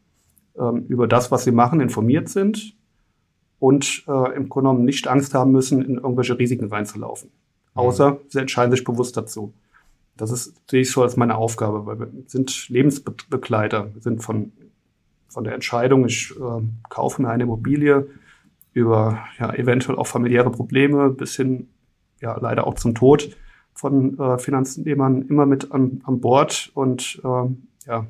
ähm, 0.58 0.86
über 0.88 1.08
das, 1.08 1.32
was 1.32 1.44
sie 1.44 1.52
machen, 1.52 1.82
informiert 1.82 2.30
sind 2.30 2.76
und 3.60 4.04
äh, 4.08 4.36
im 4.36 4.50
Grunde 4.50 4.70
genommen 4.70 4.86
nicht 4.86 5.08
Angst 5.08 5.34
haben 5.34 5.52
müssen, 5.52 5.82
in 5.82 5.96
irgendwelche 5.96 6.38
Risiken 6.38 6.68
reinzulaufen. 6.68 7.30
Mhm. 7.30 7.80
Außer 7.80 8.18
sie 8.28 8.40
entscheiden 8.40 8.72
sich 8.72 8.84
bewusst 8.84 9.18
dazu. 9.18 9.54
Das 10.16 10.32
ist, 10.32 10.54
sehe 10.70 10.82
ich 10.82 10.92
so 10.92 11.02
als 11.02 11.18
meine 11.18 11.36
Aufgabe, 11.36 11.86
weil 11.88 12.00
wir 12.00 12.08
sind 12.28 12.70
Lebensbegleiter. 12.70 13.94
Wir 13.96 14.02
sind 14.02 14.22
von, 14.22 14.52
von 15.28 15.44
der 15.44 15.56
Entscheidung, 15.56 16.06
ich 16.06 16.32
äh, 16.40 16.62
kaufe 16.90 17.22
mir 17.22 17.30
eine 17.30 17.44
Immobilie, 17.44 18.08
über 18.74 19.24
ja, 19.40 19.54
eventuell 19.54 19.98
auch 19.98 20.08
familiäre 20.08 20.52
Probleme 20.52 21.10
bis 21.10 21.36
hin 21.36 21.70
ja 22.22 22.38
leider 22.40 22.66
auch 22.68 22.76
zum 22.76 22.96
Tod 22.96 23.36
von 23.74 24.20
äh, 24.20 24.38
Finanznehmern 24.38 25.24
immer 25.24 25.46
mit 25.46 25.72
an, 25.72 26.02
an 26.06 26.20
Bord 26.20 26.72
und 26.74 27.22
äh, 27.24 27.88
ja, 27.88 28.08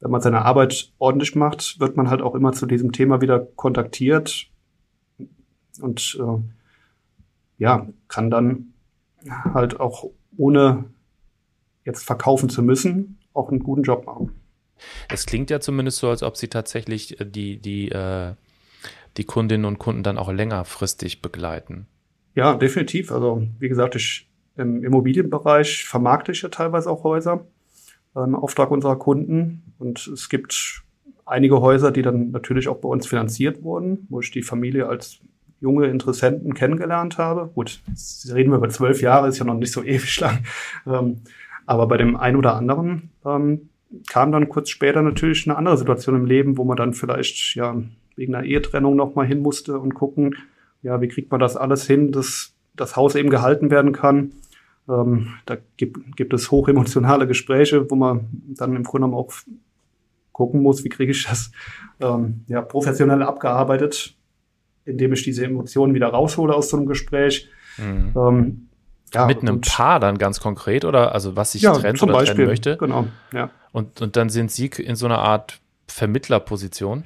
wenn 0.00 0.10
man 0.10 0.20
seine 0.20 0.44
Arbeit 0.44 0.92
ordentlich 0.98 1.34
macht, 1.34 1.80
wird 1.80 1.96
man 1.96 2.10
halt 2.10 2.20
auch 2.20 2.34
immer 2.34 2.52
zu 2.52 2.66
diesem 2.66 2.92
Thema 2.92 3.20
wieder 3.20 3.40
kontaktiert 3.40 4.48
und 5.80 6.18
äh, 6.20 6.42
ja, 7.58 7.88
kann 8.08 8.30
dann 8.30 8.74
halt 9.54 9.80
auch 9.80 10.10
ohne 10.36 10.84
jetzt 11.84 12.04
verkaufen 12.04 12.48
zu 12.48 12.62
müssen, 12.62 13.18
auch 13.32 13.50
einen 13.50 13.60
guten 13.60 13.82
Job 13.82 14.06
machen. 14.06 14.32
Es 15.08 15.26
klingt 15.26 15.50
ja 15.50 15.60
zumindest 15.60 15.98
so, 15.98 16.08
als 16.08 16.22
ob 16.22 16.36
Sie 16.36 16.48
tatsächlich 16.48 17.20
äh, 17.20 17.24
die, 17.24 17.58
die 17.58 17.90
äh, 17.90 18.34
die 19.16 19.24
Kundinnen 19.24 19.64
und 19.64 19.78
Kunden 19.78 20.02
dann 20.02 20.18
auch 20.18 20.32
längerfristig 20.32 21.22
begleiten. 21.22 21.86
Ja, 22.34 22.54
definitiv. 22.54 23.12
Also 23.12 23.46
wie 23.58 23.68
gesagt, 23.68 23.94
ich 23.94 24.28
im 24.56 24.84
Immobilienbereich 24.84 25.84
vermarkte 25.84 26.32
ich 26.32 26.42
ja 26.42 26.48
teilweise 26.48 26.90
auch 26.90 27.04
Häuser 27.04 27.46
im 28.14 28.34
Auftrag 28.36 28.70
unserer 28.70 28.96
Kunden. 28.96 29.74
Und 29.78 30.06
es 30.06 30.28
gibt 30.28 30.82
einige 31.26 31.60
Häuser, 31.60 31.90
die 31.90 32.02
dann 32.02 32.30
natürlich 32.30 32.68
auch 32.68 32.76
bei 32.76 32.88
uns 32.88 33.06
finanziert 33.06 33.62
wurden, 33.62 34.06
wo 34.08 34.20
ich 34.20 34.30
die 34.30 34.42
Familie 34.42 34.86
als 34.86 35.18
junge 35.60 35.86
Interessenten 35.86 36.54
kennengelernt 36.54 37.18
habe. 37.18 37.50
Gut, 37.54 37.80
jetzt 37.88 38.32
reden 38.32 38.50
wir 38.50 38.58
über 38.58 38.68
zwölf 38.68 39.00
Jahre, 39.00 39.28
ist 39.28 39.38
ja 39.38 39.44
noch 39.44 39.54
nicht 39.54 39.72
so 39.72 39.82
ewig 39.84 40.20
lang. 40.20 40.44
Ähm, 40.86 41.22
aber 41.66 41.88
bei 41.88 41.96
dem 41.96 42.16
einen 42.16 42.36
oder 42.36 42.54
anderen 42.54 43.10
ähm, 43.24 43.70
kam 44.08 44.32
dann 44.32 44.48
kurz 44.48 44.68
später 44.68 45.02
natürlich 45.02 45.48
eine 45.48 45.56
andere 45.56 45.78
Situation 45.78 46.16
im 46.16 46.26
Leben, 46.26 46.58
wo 46.58 46.64
man 46.64 46.76
dann 46.76 46.92
vielleicht 46.92 47.54
ja 47.54 47.80
wegen 48.16 48.34
einer 48.34 48.44
Ehetrennung 48.44 48.96
nochmal 48.96 49.26
hin 49.26 49.40
musste 49.40 49.78
und 49.78 49.94
gucken, 49.94 50.36
ja, 50.82 51.00
wie 51.00 51.08
kriegt 51.08 51.30
man 51.30 51.40
das 51.40 51.56
alles 51.56 51.86
hin, 51.86 52.12
dass 52.12 52.54
das 52.76 52.96
Haus 52.96 53.14
eben 53.14 53.30
gehalten 53.30 53.70
werden 53.70 53.92
kann. 53.92 54.32
Ähm, 54.88 55.34
da 55.46 55.56
gibt, 55.76 56.16
gibt 56.16 56.34
es 56.34 56.50
hochemotionale 56.50 57.26
Gespräche, 57.26 57.90
wo 57.90 57.94
man 57.94 58.28
dann 58.32 58.76
im 58.76 58.84
Grunde 58.84 59.06
genommen 59.06 59.14
auch 59.14 59.32
gucken 60.32 60.62
muss, 60.62 60.84
wie 60.84 60.88
kriege 60.88 61.12
ich 61.12 61.24
das 61.26 61.52
ähm, 62.00 62.44
ja, 62.48 62.60
professionell 62.60 63.22
abgearbeitet, 63.22 64.14
indem 64.84 65.12
ich 65.12 65.22
diese 65.22 65.44
Emotionen 65.44 65.94
wieder 65.94 66.08
raushole 66.08 66.54
aus 66.54 66.68
so 66.68 66.76
einem 66.76 66.86
Gespräch. 66.86 67.48
Mhm. 67.78 68.12
Ähm, 68.16 68.68
ja, 69.14 69.26
Mit 69.26 69.42
einem 69.42 69.60
Paar 69.60 70.00
dann 70.00 70.18
ganz 70.18 70.40
konkret 70.40 70.84
oder 70.84 71.12
also 71.14 71.36
was 71.36 71.52
sich 71.52 71.62
ja, 71.62 71.72
trennt 71.72 71.98
zum 71.98 72.08
oder 72.08 72.18
Beispiel, 72.18 72.34
trennen 72.34 72.48
möchte? 72.48 72.76
Genau, 72.76 73.06
ja. 73.32 73.50
Und, 73.70 74.02
und 74.02 74.16
dann 74.16 74.28
sind 74.28 74.50
Sie 74.50 74.66
in 74.66 74.96
so 74.96 75.06
einer 75.06 75.20
Art 75.20 75.60
Vermittlerposition? 75.86 77.04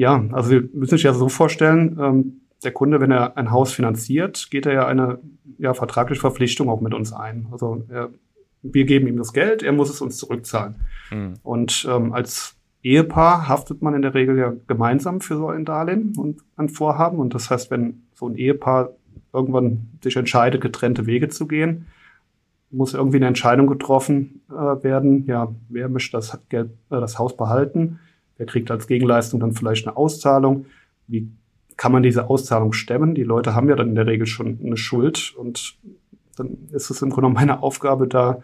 Ja, 0.00 0.24
also 0.32 0.50
wir 0.50 0.66
müssen 0.72 0.92
sich 0.92 1.02
ja 1.02 1.12
so 1.12 1.28
vorstellen, 1.28 1.98
ähm, 2.00 2.40
der 2.64 2.72
Kunde, 2.72 3.02
wenn 3.02 3.10
er 3.10 3.36
ein 3.36 3.50
Haus 3.50 3.74
finanziert, 3.74 4.48
geht 4.50 4.64
er 4.64 4.72
ja 4.72 4.86
eine 4.86 5.18
ja, 5.58 5.74
vertragliche 5.74 6.22
Verpflichtung 6.22 6.70
auch 6.70 6.80
mit 6.80 6.94
uns 6.94 7.12
ein. 7.12 7.48
Also 7.52 7.84
er, 7.90 8.08
wir 8.62 8.86
geben 8.86 9.08
ihm 9.08 9.18
das 9.18 9.34
Geld, 9.34 9.62
er 9.62 9.72
muss 9.72 9.90
es 9.90 10.00
uns 10.00 10.16
zurückzahlen. 10.16 10.76
Mhm. 11.10 11.34
Und 11.42 11.86
ähm, 11.86 12.14
als 12.14 12.56
Ehepaar 12.82 13.46
haftet 13.46 13.82
man 13.82 13.92
in 13.92 14.00
der 14.00 14.14
Regel 14.14 14.38
ja 14.38 14.54
gemeinsam 14.66 15.20
für 15.20 15.36
so 15.36 15.48
ein 15.48 15.66
Darlehen 15.66 16.14
und 16.16 16.40
ein 16.56 16.70
Vorhaben. 16.70 17.18
Und 17.18 17.34
das 17.34 17.50
heißt, 17.50 17.70
wenn 17.70 18.04
so 18.14 18.26
ein 18.26 18.36
Ehepaar 18.36 18.92
irgendwann 19.34 19.90
sich 20.02 20.16
entscheidet, 20.16 20.62
getrennte 20.62 21.04
Wege 21.04 21.28
zu 21.28 21.46
gehen, 21.46 21.88
muss 22.70 22.94
irgendwie 22.94 23.18
eine 23.18 23.26
Entscheidung 23.26 23.66
getroffen 23.66 24.40
äh, 24.48 24.82
werden. 24.82 25.26
Ja, 25.26 25.54
wer 25.68 25.90
möchte 25.90 26.12
das 26.12 26.38
Geld, 26.48 26.70
äh, 26.88 27.00
das 27.00 27.18
Haus 27.18 27.36
behalten? 27.36 27.98
Wer 28.40 28.46
kriegt 28.46 28.70
als 28.70 28.86
Gegenleistung 28.86 29.38
dann 29.38 29.52
vielleicht 29.52 29.86
eine 29.86 29.98
Auszahlung? 29.98 30.64
Wie 31.06 31.30
kann 31.76 31.92
man 31.92 32.02
diese 32.02 32.30
Auszahlung 32.30 32.72
stemmen? 32.72 33.14
Die 33.14 33.22
Leute 33.22 33.54
haben 33.54 33.68
ja 33.68 33.76
dann 33.76 33.90
in 33.90 33.94
der 33.96 34.06
Regel 34.06 34.26
schon 34.26 34.58
eine 34.64 34.78
Schuld 34.78 35.34
und 35.36 35.76
dann 36.36 36.56
ist 36.72 36.88
es 36.88 37.02
im 37.02 37.10
Grunde 37.10 37.28
meine 37.28 37.62
Aufgabe, 37.62 38.08
da 38.08 38.42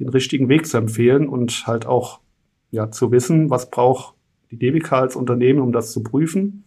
den 0.00 0.10
richtigen 0.10 0.50
Weg 0.50 0.66
zu 0.66 0.76
empfehlen 0.76 1.30
und 1.30 1.66
halt 1.66 1.86
auch 1.86 2.20
ja 2.72 2.90
zu 2.90 3.10
wissen, 3.10 3.48
was 3.48 3.70
braucht 3.70 4.12
die 4.50 4.58
DBK 4.58 4.92
als 4.92 5.16
Unternehmen, 5.16 5.60
um 5.60 5.72
das 5.72 5.92
zu 5.92 6.02
prüfen. 6.02 6.64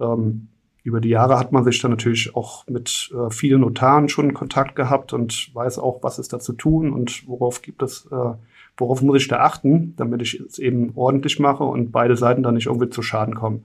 Ähm, 0.00 0.48
über 0.82 1.02
die 1.02 1.10
Jahre 1.10 1.38
hat 1.38 1.52
man 1.52 1.62
sich 1.64 1.78
dann 1.78 1.90
natürlich 1.90 2.34
auch 2.34 2.66
mit 2.68 3.12
äh, 3.14 3.30
vielen 3.30 3.60
Notaren 3.60 4.08
schon 4.08 4.32
Kontakt 4.32 4.76
gehabt 4.76 5.12
und 5.12 5.54
weiß 5.54 5.78
auch, 5.78 6.02
was 6.02 6.18
ist 6.18 6.32
da 6.32 6.38
zu 6.38 6.54
tun 6.54 6.90
und 6.90 7.28
worauf 7.28 7.60
gibt 7.60 7.82
es 7.82 8.08
äh, 8.10 8.32
worauf 8.76 9.02
muss 9.02 9.18
ich 9.22 9.28
da 9.28 9.40
achten, 9.40 9.94
damit 9.96 10.22
ich 10.22 10.40
es 10.40 10.58
eben 10.58 10.92
ordentlich 10.94 11.38
mache 11.38 11.64
und 11.64 11.92
beide 11.92 12.16
Seiten 12.16 12.42
dann 12.42 12.54
nicht 12.54 12.66
irgendwie 12.66 12.90
zu 12.90 13.02
Schaden 13.02 13.34
kommen. 13.34 13.64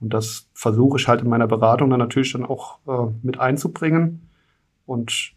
Und 0.00 0.14
das 0.14 0.48
versuche 0.54 0.98
ich 0.98 1.08
halt 1.08 1.22
in 1.22 1.28
meiner 1.28 1.46
Beratung 1.46 1.90
dann 1.90 1.98
natürlich 1.98 2.32
dann 2.32 2.44
auch 2.44 2.78
äh, 2.86 3.12
mit 3.22 3.40
einzubringen. 3.40 4.28
Und 4.86 5.32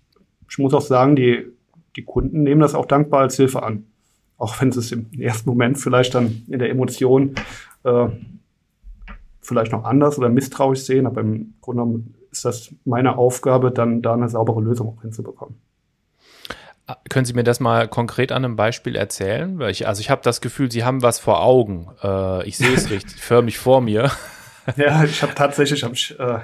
ich 0.49 0.57
muss 0.57 0.73
auch 0.73 0.81
sagen, 0.81 1.15
die, 1.15 1.47
die 1.95 2.03
Kunden 2.03 2.43
nehmen 2.43 2.61
das 2.61 2.75
auch 2.75 2.85
dankbar 2.85 3.21
als 3.21 3.35
Hilfe 3.37 3.63
an. 3.63 3.85
Auch 4.37 4.59
wenn 4.61 4.71
sie 4.71 4.79
es 4.79 4.91
im 4.91 5.07
ersten 5.19 5.49
Moment 5.49 5.77
vielleicht 5.77 6.15
dann 6.15 6.43
in 6.47 6.59
der 6.59 6.69
Emotion 6.69 7.35
äh, 7.83 8.07
vielleicht 9.39 9.71
noch 9.71 9.83
anders 9.83 10.17
oder 10.17 10.29
misstrauisch 10.29 10.81
sehen, 10.81 11.05
aber 11.05 11.21
im 11.21 11.55
Grunde 11.61 11.83
genommen 11.83 12.15
ist 12.31 12.45
das 12.45 12.73
meine 12.85 13.17
Aufgabe, 13.17 13.71
dann 13.71 14.01
da 14.01 14.13
eine 14.13 14.29
saubere 14.29 14.61
Lösung 14.61 14.89
auch 14.89 15.01
hinzubekommen. 15.01 15.55
Können 17.09 17.25
Sie 17.25 17.33
mir 17.33 17.43
das 17.43 17.59
mal 17.59 17.87
konkret 17.87 18.31
an 18.31 18.45
einem 18.45 18.55
Beispiel 18.55 18.95
erzählen? 18.95 19.59
Weil 19.59 19.71
ich, 19.71 19.87
also 19.87 20.01
ich 20.01 20.09
habe 20.09 20.21
das 20.23 20.41
Gefühl, 20.41 20.71
Sie 20.71 20.83
haben 20.83 21.01
was 21.01 21.19
vor 21.19 21.43
Augen. 21.43 21.89
Äh, 22.03 22.47
ich 22.47 22.57
sehe 22.57 22.73
es 22.73 22.89
richtig, 22.89 23.21
förmlich 23.21 23.57
vor 23.57 23.81
mir. 23.81 24.11
Ja, 24.75 25.03
ich 25.03 25.21
habe 25.21 25.33
tatsächlich 25.35 25.83
hab 25.83 25.93
ich, 25.93 26.17
äh, 26.19 26.39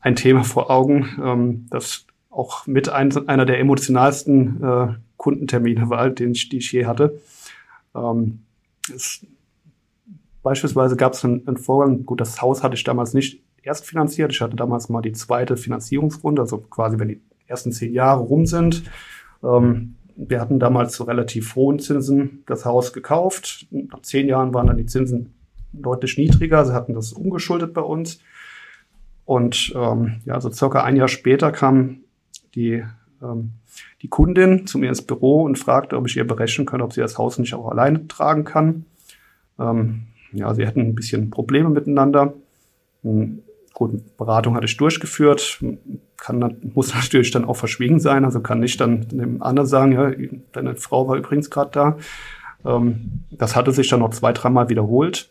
ein 0.00 0.16
Thema 0.16 0.44
vor 0.44 0.70
Augen, 0.70 1.18
ähm, 1.22 1.66
das 1.70 2.06
auch 2.30 2.66
mit 2.66 2.88
ein, 2.88 3.28
einer 3.28 3.46
der 3.46 3.58
emotionalsten 3.58 4.62
äh, 4.62 4.94
Kundentermine 5.16 5.90
war, 5.90 6.10
den 6.10 6.32
ich, 6.32 6.48
die 6.48 6.58
ich 6.58 6.72
je 6.72 6.86
hatte. 6.86 7.20
Ähm, 7.94 8.44
es, 8.94 9.26
beispielsweise 10.42 10.96
gab 10.96 11.14
es 11.14 11.24
einen, 11.24 11.46
einen 11.46 11.56
Vorgang, 11.56 12.06
gut, 12.06 12.20
das 12.20 12.40
Haus 12.40 12.62
hatte 12.62 12.74
ich 12.74 12.84
damals 12.84 13.12
nicht 13.12 13.42
erst 13.62 13.86
finanziert, 13.86 14.32
ich 14.32 14.40
hatte 14.40 14.56
damals 14.56 14.88
mal 14.88 15.02
die 15.02 15.12
zweite 15.12 15.56
Finanzierungsrunde, 15.56 16.42
also 16.42 16.58
quasi 16.58 16.98
wenn 16.98 17.08
die 17.08 17.20
ersten 17.48 17.72
zehn 17.72 17.92
Jahre 17.92 18.22
rum 18.22 18.46
sind. 18.46 18.84
Ähm, 19.42 19.96
wir 20.16 20.40
hatten 20.40 20.58
damals 20.58 20.92
zu 20.92 21.04
relativ 21.04 21.54
hohen 21.54 21.78
Zinsen 21.78 22.42
das 22.46 22.64
Haus 22.64 22.92
gekauft. 22.92 23.66
Nach 23.70 24.02
zehn 24.02 24.28
Jahren 24.28 24.52
waren 24.52 24.66
dann 24.66 24.76
die 24.76 24.86
Zinsen 24.86 25.34
deutlich 25.72 26.18
niedriger. 26.18 26.64
Sie 26.64 26.74
hatten 26.74 26.94
das 26.94 27.12
umgeschuldet 27.12 27.72
bei 27.72 27.82
uns. 27.82 28.20
Und 29.24 29.72
ähm, 29.76 30.20
ja, 30.24 30.40
so 30.40 30.50
circa 30.50 30.82
ein 30.82 30.96
Jahr 30.96 31.08
später 31.08 31.52
kam 31.52 31.98
die 32.54 32.82
ähm, 33.22 33.52
die 34.02 34.08
Kundin 34.08 34.66
zu 34.66 34.78
mir 34.78 34.88
ins 34.88 35.02
Büro 35.02 35.42
und 35.42 35.58
fragte, 35.58 35.96
ob 35.96 36.06
ich 36.06 36.16
ihr 36.16 36.26
berechnen 36.26 36.66
könnte, 36.66 36.84
ob 36.84 36.92
sie 36.92 37.00
das 37.00 37.18
Haus 37.18 37.38
nicht 37.38 37.54
auch 37.54 37.70
alleine 37.70 38.06
tragen 38.08 38.44
kann. 38.44 38.86
Ähm, 39.58 40.04
ja, 40.32 40.54
sie 40.54 40.66
hatten 40.66 40.80
ein 40.80 40.94
bisschen 40.94 41.30
Probleme 41.30 41.70
miteinander. 41.70 42.34
Hm, 43.02 43.42
gut, 43.78 44.16
Beratung 44.16 44.56
hatte 44.56 44.66
ich 44.66 44.76
durchgeführt. 44.76 45.62
Kann, 46.16 46.56
muss 46.74 46.92
natürlich 46.94 47.30
dann 47.30 47.44
auch 47.44 47.54
verschwiegen 47.54 48.00
sein. 48.00 48.24
Also 48.24 48.40
kann 48.40 48.58
nicht 48.58 48.80
dann 48.80 49.06
dem 49.08 49.40
anderen 49.40 49.68
sagen, 49.68 49.92
ja, 49.92 50.10
deine 50.52 50.74
Frau 50.74 51.06
war 51.06 51.16
übrigens 51.16 51.48
gerade 51.48 51.70
da. 51.70 51.98
Ähm, 52.64 53.22
das 53.30 53.54
hatte 53.54 53.70
sich 53.70 53.88
dann 53.88 54.00
noch 54.00 54.10
zwei, 54.10 54.32
dreimal 54.32 54.68
wiederholt. 54.68 55.30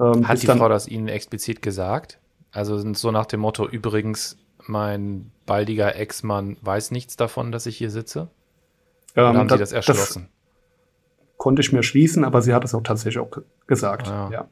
Ähm, 0.00 0.26
Hat 0.26 0.40
die 0.42 0.46
dann, 0.46 0.58
Frau 0.58 0.70
das 0.70 0.88
Ihnen 0.88 1.08
explizit 1.08 1.60
gesagt? 1.60 2.18
Also 2.52 2.94
so 2.94 3.10
nach 3.10 3.26
dem 3.26 3.40
Motto, 3.40 3.68
übrigens, 3.68 4.38
mein 4.66 5.30
baldiger 5.44 5.94
Ex-Mann 5.94 6.56
weiß 6.62 6.90
nichts 6.90 7.16
davon, 7.16 7.52
dass 7.52 7.66
ich 7.66 7.76
hier 7.76 7.90
sitze? 7.90 8.30
Oder 9.14 9.30
ähm, 9.30 9.36
haben 9.36 9.48
Sie 9.50 9.58
das 9.58 9.72
erschlossen? 9.72 10.28
Das 11.18 11.36
konnte 11.36 11.60
ich 11.60 11.72
mir 11.72 11.82
schließen, 11.82 12.24
aber 12.24 12.40
sie 12.40 12.54
hat 12.54 12.64
es 12.64 12.74
auch 12.74 12.82
tatsächlich 12.82 13.18
auch 13.18 13.30
gesagt. 13.66 14.08
Ah. 14.08 14.30
Ja. 14.32 14.48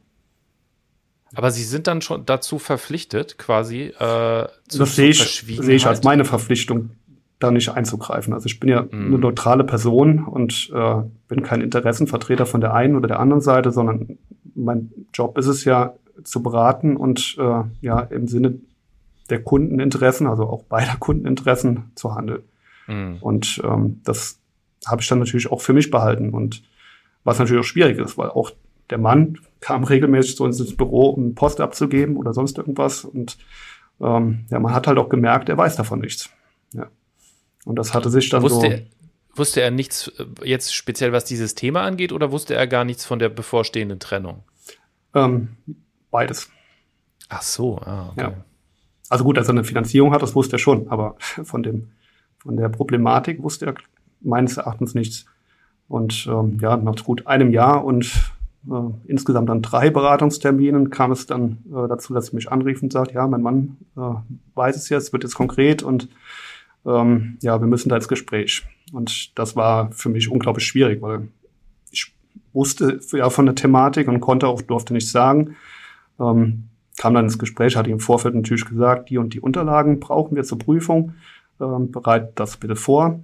Aber 1.35 1.51
Sie 1.51 1.65
sind 1.65 1.87
dann 1.87 2.03
schon 2.03 2.25
dazu 2.25 2.59
verpflichtet, 2.59 3.37
quasi 3.39 3.93
äh, 3.99 4.47
zu 4.69 4.79
Das 4.79 4.97
sehe 4.97 5.11
ich, 5.11 5.49
ich 5.49 5.87
als 5.87 6.03
meine 6.03 6.25
Verpflichtung, 6.25 6.91
da 7.39 7.51
nicht 7.51 7.69
einzugreifen. 7.71 8.33
Also 8.33 8.47
ich 8.47 8.61
bin 8.61 8.71
ja 8.71 8.83
mhm. 8.83 9.07
eine 9.07 9.19
neutrale 9.19 9.65
Person 9.65 10.25
und 10.25 10.71
äh, 10.75 11.03
bin 11.29 11.43
kein 11.43 11.61
Interessenvertreter 11.61 12.47
von 12.47 12.61
der 12.61 12.75
einen 12.75 12.97
oder 12.97 13.09
der 13.09 13.21
anderen 13.21 13.43
Seite, 13.43 13.73
sondern 13.73 14.19
mein 14.55 14.91
Job 15.13 15.37
ist 15.37 15.47
es 15.47 15.65
ja 15.65 15.95
zu 16.25 16.43
beraten 16.43 16.97
und 16.97 17.37
äh, 17.39 17.63
ja 17.83 18.01
im 18.01 18.27
Sinne 18.27 18.59
der 19.29 19.43
Kundeninteressen, 19.43 20.27
also 20.27 20.45
auch 20.45 20.63
beider 20.63 20.97
Kundeninteressen 20.99 21.91
zu 21.95 22.15
handeln. 22.15 22.43
Mhm. 22.87 23.19
Und 23.21 23.61
ähm, 23.65 24.01
das 24.05 24.39
habe 24.87 25.03
ich 25.03 25.09
dann 25.09 25.19
natürlich 25.19 25.51
auch 25.51 25.61
für 25.61 25.73
mich 25.73 25.91
behalten 25.91 26.31
und 26.31 26.63
was 27.25 27.39
natürlich 27.39 27.61
auch 27.61 27.69
schwierig 27.69 27.99
ist, 27.99 28.17
weil 28.17 28.31
auch 28.31 28.53
der 28.89 28.99
Mann 28.99 29.39
kam 29.67 29.83
regelmäßig 29.83 30.37
zu 30.37 30.45
uns 30.45 30.61
ins 30.61 30.77
Büro, 30.77 31.09
um 31.09 31.35
Post 31.35 31.61
abzugeben 31.61 32.17
oder 32.17 32.33
sonst 32.33 32.57
irgendwas 32.57 33.05
und 33.05 33.37
ähm, 34.01 34.45
ja, 34.49 34.61
man 34.61 34.73
hat 34.73 34.87
halt 34.87 34.97
auch 34.97 35.09
gemerkt, 35.09 35.49
er 35.49 35.59
weiß 35.59 35.75
davon 35.75 35.99
nichts. 35.99 36.31
Ja. 36.73 36.87
Und 37.65 37.75
das 37.75 37.93
hatte 37.93 38.09
sich 38.09 38.29
dann 38.29 38.43
wusste 38.43 38.61
so. 38.61 38.67
Er, 38.67 38.83
wusste 39.35 39.63
er 39.63 39.73
nichts 39.73 40.07
äh, 40.19 40.25
jetzt 40.45 40.73
speziell, 40.73 41.11
was 41.11 41.25
dieses 41.25 41.57
Thema 41.57 41.83
angeht, 41.83 42.13
oder 42.13 42.31
wusste 42.31 42.55
er 42.55 42.69
gar 42.69 42.85
nichts 42.85 43.05
von 43.05 43.19
der 43.19 43.29
bevorstehenden 43.29 43.99
Trennung? 43.99 44.45
Ähm, 45.15 45.57
beides. 46.13 46.49
Ach 47.29 47.43
so, 47.43 47.79
ah, 47.79 48.11
okay. 48.13 48.21
Ja. 48.21 48.45
Also 49.09 49.25
gut, 49.25 49.37
dass 49.37 49.49
er 49.49 49.55
eine 49.55 49.65
Finanzierung 49.65 50.13
hat, 50.13 50.23
das 50.23 50.37
wusste 50.37 50.57
er 50.57 50.61
schon, 50.61 50.87
aber 50.91 51.17
von 51.19 51.65
dem, 51.65 51.89
von 52.39 52.57
der 52.57 52.69
Problematik 52.69 53.43
wusste 53.43 53.67
er 53.67 53.75
meines 54.21 54.59
Erachtens 54.59 54.95
nichts. 54.95 55.27
Und 55.89 56.29
ähm, 56.31 56.59
ja, 56.61 56.77
nach 56.77 57.03
gut 57.03 57.27
einem 57.27 57.51
Jahr 57.51 57.85
und 57.85 58.31
äh, 58.71 59.11
insgesamt 59.11 59.49
dann 59.49 59.63
drei 59.63 59.91
Beratungsterminen 59.91 60.91
kam 60.91 61.13
es 61.13 61.27
dann 61.27 61.59
äh, 61.69 61.89
dazu, 61.89 62.15
dass 62.15 62.31
er 62.31 62.35
mich 62.35 62.51
anrief 62.51 62.83
und 62.83 62.93
sagt, 62.93 63.13
ja, 63.13 63.27
mein 63.27 63.43
Mann 63.43 63.77
äh, 63.97 64.01
weiß 64.55 64.77
es 64.77 64.89
jetzt, 64.89 65.13
wird 65.13 65.23
jetzt 65.23 65.35
konkret 65.35 65.83
und 65.83 66.09
ähm, 66.85 67.39
ja, 67.43 67.61
wir 67.61 67.67
müssen 67.67 67.89
da 67.89 67.97
ins 67.97 68.09
Gespräch. 68.09 68.65
Und 68.93 69.39
das 69.39 69.57
war 69.57 69.91
für 69.93 70.09
mich 70.09 70.31
unglaublich 70.31 70.67
schwierig, 70.67 71.03
weil 71.03 71.29
ich 71.91 72.15
wusste 72.53 73.01
ja 73.13 73.31
von 73.31 73.47
der 73.47 73.55
Thematik 73.55 74.09
und 74.09 74.21
konnte 74.21 74.47
auch, 74.47 74.63
durfte 74.63 74.95
nicht 74.95 75.11
sagen. 75.11 75.57
Ähm, 76.19 76.65
kam 76.97 77.15
dann 77.15 77.25
ins 77.25 77.39
Gespräch, 77.39 77.77
hatte 77.77 77.91
im 77.91 78.01
Vorfeld 78.01 78.35
natürlich 78.35 78.65
gesagt, 78.65 79.11
die 79.11 79.19
und 79.19 79.35
die 79.35 79.41
Unterlagen 79.41 80.01
brauchen 80.01 80.35
wir 80.35 80.45
zur 80.45 80.59
Prüfung, 80.59 81.15
ähm, 81.61 81.91
bereit 81.91 82.33
das 82.37 82.57
bitte 82.57 82.77
vor. 82.77 83.21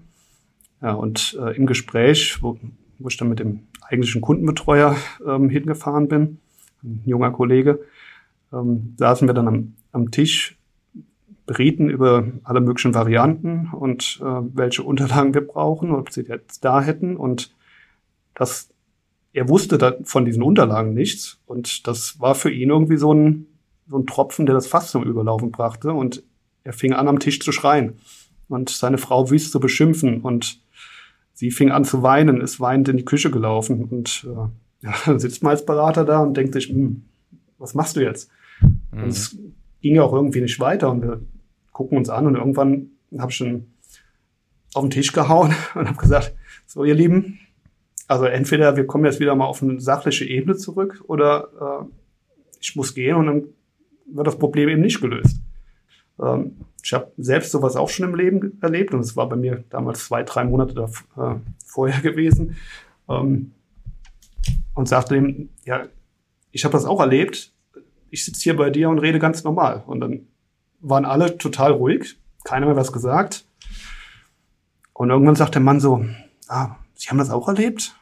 Ja, 0.83 0.93
und 0.93 1.39
äh, 1.41 1.57
im 1.57 1.67
Gespräch, 1.67 2.43
wo, 2.43 2.59
wo 2.99 3.09
ich 3.09 3.17
dann 3.17 3.29
mit 3.29 3.39
dem 3.39 3.61
eigentlichen 3.93 4.23
Kundenbetreuer 4.23 4.97
ähm, 5.27 5.51
hingefahren 5.51 6.09
bin, 6.09 6.39
ein 6.83 7.03
junger 7.05 7.31
Kollege, 7.31 7.81
ähm, 8.53 8.95
saßen 8.97 9.29
wir 9.29 9.35
dann 9.35 9.49
am, 9.49 9.75
am 9.93 10.11
Tisch 10.11 10.59
berieten 11.47 11.91
über 11.91 12.27
alle 12.45 12.61
möglichen 12.61 12.95
Varianten 12.95 13.71
und 13.73 14.21
äh, 14.23 14.25
welche 14.25 14.83
Unterlagen 14.83 15.35
wir 15.35 15.47
brauchen, 15.47 15.93
ob 15.93 16.11
sie 16.11 16.23
jetzt 16.23 16.65
da 16.65 16.81
hätten. 16.81 17.17
Und 17.17 17.55
das, 18.35 18.71
er 19.33 19.49
wusste 19.49 19.77
da 19.77 19.95
von 20.05 20.25
diesen 20.25 20.43
Unterlagen 20.43 20.95
nichts. 20.95 21.41
Und 21.47 21.87
das 21.87 22.21
war 22.21 22.35
für 22.35 22.51
ihn 22.51 22.71
irgendwie 22.71 22.97
so 22.97 23.13
ein, 23.13 23.47
so 23.89 23.99
ein 23.99 24.07
Tropfen, 24.07 24.47
der 24.47 24.55
das 24.55 24.67
Fass 24.67 24.91
zum 24.91 25.03
Überlaufen 25.03 25.51
brachte. 25.51 25.93
Und 25.93 26.23
er 26.65 26.73
fing 26.73 26.93
an, 26.93 27.09
am 27.09 27.19
Tisch 27.19 27.41
zu 27.41 27.53
schreien 27.53 27.95
und 28.49 28.71
seine 28.71 28.99
Frau 28.99 29.29
wüst 29.31 29.51
zu 29.53 29.61
beschimpfen. 29.61 30.21
Und 30.21 30.62
sie 31.35 31.51
fing 31.51 31.71
an 31.71 31.85
zu 31.85 32.03
weinen, 32.03 32.41
ist 32.41 32.61
weinend 32.61 32.89
in 32.89 32.97
die 32.97 33.05
Küche 33.05 33.31
gelaufen. 33.31 33.85
Und 33.85 34.27
äh, 34.29 34.85
ja, 34.87 34.95
dann 35.07 35.19
sitzt 35.19 35.43
man 35.43 35.51
als 35.51 35.65
Berater 35.65 36.05
da 36.05 36.21
und 36.21 36.37
denkt 36.37 36.55
sich, 36.55 36.69
hm, 36.69 37.03
was 37.59 37.75
machst 37.75 37.97
du 37.97 38.01
jetzt? 38.01 38.31
Mhm. 38.61 39.03
Und 39.03 39.09
es 39.09 39.37
ging 39.81 39.97
ja 39.97 40.03
auch 40.03 40.13
irgendwie 40.13 40.41
nicht 40.41 40.61
weiter. 40.61 40.91
Und 40.91 41.03
wir 41.03 41.21
gucken 41.73 41.99
uns 41.99 42.09
an 42.09 42.27
und 42.27 42.37
irgendwann 42.37 42.91
habe 43.19 43.31
ich 43.31 43.37
schon 43.37 43.67
auf 44.75 44.83
den 44.83 44.91
Tisch 44.91 45.13
gehauen 45.13 45.55
und 45.75 45.89
habe 45.89 45.99
gesagt, 45.99 46.35
so 46.67 46.85
ihr 46.85 46.95
Lieben, 46.95 47.39
also 48.09 48.25
entweder 48.25 48.77
wir 48.77 48.87
kommen 48.87 49.05
jetzt 49.05 49.21
wieder 49.21 49.35
mal 49.35 49.47
auf 49.47 49.63
eine 49.63 49.81
sachliche 49.81 50.25
Ebene 50.25 50.57
zurück 50.57 51.03
oder 51.07 51.49
äh, 51.83 51.85
ich 52.61 52.77
muss 52.77 52.95
gehen 52.95 53.17
und 53.17 53.27
dann 53.27 53.45
wird 54.07 54.27
das 54.27 54.39
Problem 54.39 54.69
eben 54.69 54.83
nicht 54.83 55.01
gelöst. 55.01 55.41
Ähm, 56.21 56.57
ich 56.83 56.93
habe 56.93 57.13
selbst 57.17 57.53
sowas 57.53 57.77
auch 57.77 57.89
schon 57.89 58.09
im 58.09 58.15
Leben 58.15 58.59
erlebt 58.61 58.93
und 58.93 59.01
es 59.01 59.17
war 59.17 59.29
bei 59.29 59.37
mir 59.37 59.65
damals 59.71 60.07
zwei, 60.07 60.25
drei 60.25 60.45
Monate 60.45 60.75
da, 60.75 60.85
äh, 61.33 61.37
vorher 61.65 62.01
gewesen 62.03 62.57
ähm, 63.09 63.53
und 64.75 64.89
sagte 64.89 65.17
ihm, 65.17 65.51
ja, 65.65 65.87
ich 66.51 66.65
habe 66.65 66.73
das 66.73 66.85
auch 66.85 67.01
erlebt, 67.01 67.53
ich 68.11 68.25
sitze 68.25 68.43
hier 68.43 68.57
bei 68.57 68.71
dir 68.71 68.91
und 68.91 68.99
rede 68.99 69.19
ganz 69.19 69.43
normal. 69.43 69.83
Und 69.87 70.01
dann 70.01 70.27
waren 70.81 71.05
alle 71.05 71.39
total 71.39 71.73
ruhig, 71.73 72.19
keiner 72.45 72.67
mehr 72.67 72.77
was 72.77 72.93
gesagt. 72.93 73.47
Und 74.93 75.11
irgendwann 75.11 75.37
sagt 75.37 75.55
der 75.55 75.63
Mann 75.63 75.81
so, 75.81 76.05
ah, 76.49 76.77
Sie 76.95 77.09
haben 77.09 77.19
das 77.19 77.31
auch 77.31 77.49
erlebt? 77.49 77.97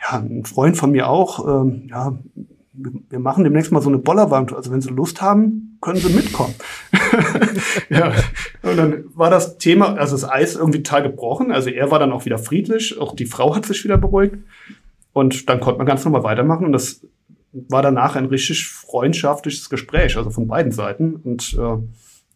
Ja, 0.00 0.18
ein 0.18 0.44
Freund 0.44 0.76
von 0.76 0.92
mir 0.92 1.08
auch. 1.08 1.46
Ähm, 1.46 1.88
ja, 1.90 2.18
wir 2.72 3.18
machen 3.18 3.44
demnächst 3.44 3.72
mal 3.72 3.82
so 3.82 3.90
eine 3.90 3.98
Bollerwand. 3.98 4.54
Also 4.54 4.70
wenn 4.70 4.80
Sie 4.80 4.90
Lust 4.90 5.20
haben, 5.20 5.69
können 5.80 5.98
Sie 5.98 6.12
mitkommen. 6.12 6.54
ja. 7.88 8.12
Und 8.62 8.76
dann 8.76 9.04
war 9.14 9.30
das 9.30 9.58
Thema, 9.58 9.94
also 9.94 10.14
das 10.14 10.28
Eis 10.28 10.54
irgendwie 10.54 10.82
total 10.82 11.02
gebrochen. 11.04 11.52
Also 11.52 11.70
er 11.70 11.90
war 11.90 11.98
dann 11.98 12.12
auch 12.12 12.24
wieder 12.26 12.38
friedlich, 12.38 12.98
auch 12.98 13.14
die 13.14 13.26
Frau 13.26 13.54
hat 13.56 13.66
sich 13.66 13.82
wieder 13.84 13.96
beruhigt. 13.96 14.36
Und 15.12 15.48
dann 15.48 15.60
konnte 15.60 15.78
man 15.78 15.86
ganz 15.86 16.04
normal 16.04 16.22
weitermachen. 16.22 16.66
Und 16.66 16.72
das 16.72 17.00
war 17.52 17.82
danach 17.82 18.14
ein 18.16 18.26
richtig 18.26 18.68
freundschaftliches 18.68 19.70
Gespräch, 19.70 20.16
also 20.16 20.30
von 20.30 20.46
beiden 20.46 20.72
Seiten. 20.72 21.16
Und 21.16 21.54
äh, 21.54 21.78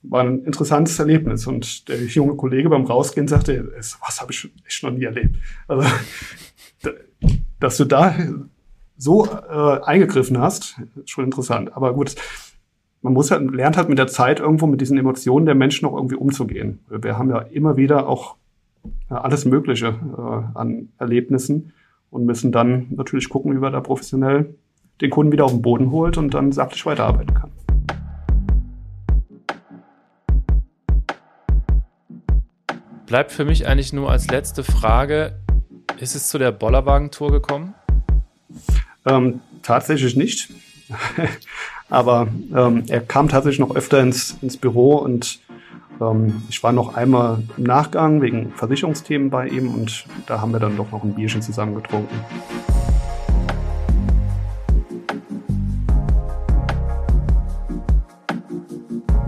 war 0.03 0.23
ein 0.23 0.45
interessantes 0.45 0.99
Erlebnis. 0.99 1.47
Und 1.47 1.89
der 1.89 2.03
junge 2.05 2.37
Kollege 2.37 2.69
beim 2.71 2.85
Rausgehen 2.85 3.29
sagte, 3.29 3.73
was 4.01 4.21
habe 4.21 4.33
ich 4.33 4.51
echt 4.67 4.83
noch 4.83 4.91
nie 4.91 5.05
erlebt. 5.05 5.37
Also, 5.69 5.87
dass 7.61 7.77
du 7.77 7.85
da 7.85 8.17
so 8.97 9.27
äh, 9.27 9.81
eingegriffen 9.83 10.39
hast, 10.39 10.77
schon 11.07 11.25
interessant. 11.25 11.77
Aber 11.77 11.95
gut, 11.95 12.15
man 13.05 13.13
muss 13.13 13.31
halt, 13.31 13.51
lernt 13.53 13.77
halt 13.77 13.91
mit 13.91 13.99
der 13.99 14.07
Zeit 14.07 14.41
irgendwo 14.41 14.67
mit 14.67 14.81
diesen 14.81 14.97
Emotionen 14.97 15.45
der 15.45 15.55
Menschen 15.55 15.87
auch 15.87 15.95
irgendwie 15.95 16.15
umzugehen. 16.15 16.79
Wir 16.89 17.19
haben 17.19 17.29
ja 17.29 17.41
immer 17.41 17.77
wieder 17.77 18.09
auch 18.09 18.37
äh, 19.11 19.15
alles 19.15 19.45
Mögliche 19.45 19.89
äh, 19.89 20.59
an 20.59 20.89
Erlebnissen 20.99 21.75
und 22.09 22.25
müssen 22.25 22.51
dann 22.51 22.87
natürlich 22.91 23.29
gucken, 23.29 23.55
wie 23.55 23.61
wir 23.61 23.71
da 23.71 23.83
professionell 23.83 24.55
den 25.03 25.11
Kunden 25.11 25.33
wieder 25.33 25.45
auf 25.45 25.51
den 25.51 25.61
Boden 25.61 25.91
holt 25.91 26.17
und 26.17 26.33
dann 26.33 26.51
sachlich 26.51 26.87
weiterarbeiten 26.87 27.35
kann. 27.35 27.51
Bleibt 33.05 33.33
für 33.33 33.45
mich 33.45 33.67
eigentlich 33.67 33.93
nur 33.93 34.11
als 34.11 34.29
letzte 34.29 34.65
Frage, 34.65 35.43
ist 36.01 36.17
es 36.17 36.29
zu 36.29 36.39
der 36.39 36.53
Bollerwagen-Tour 36.53 37.33
gekommen? 37.33 37.75
Ähm, 39.05 39.41
tatsächlich 39.63 40.17
nicht. 40.17 40.49
Aber 41.91 42.29
ähm, 42.55 42.85
er 42.89 43.01
kam 43.01 43.29
tatsächlich 43.29 43.61
noch 43.61 43.75
öfter 43.77 44.01
ins, 44.01 44.37
ins 44.41 44.57
Büro 44.57 44.97
und 44.97 45.41
ähm, 46.01 46.43
ich 46.49 46.63
war 46.63 46.73
noch 46.73 46.95
einmal 46.95 47.43
im 47.57 47.65
Nachgang 47.65 48.23
wegen 48.23 48.51
Versicherungsthemen 48.53 49.31
bei 49.31 49.49
ihm 49.49 49.73
und 49.73 50.07
da 50.27 50.41
haben 50.41 50.53
wir 50.53 50.61
dann 50.61 50.77
doch 50.77 50.91
noch 50.91 51.05
ein 51.05 51.15
Bierchen 51.15 51.43
zusammen 51.43 51.75
getrunken. 51.75 52.15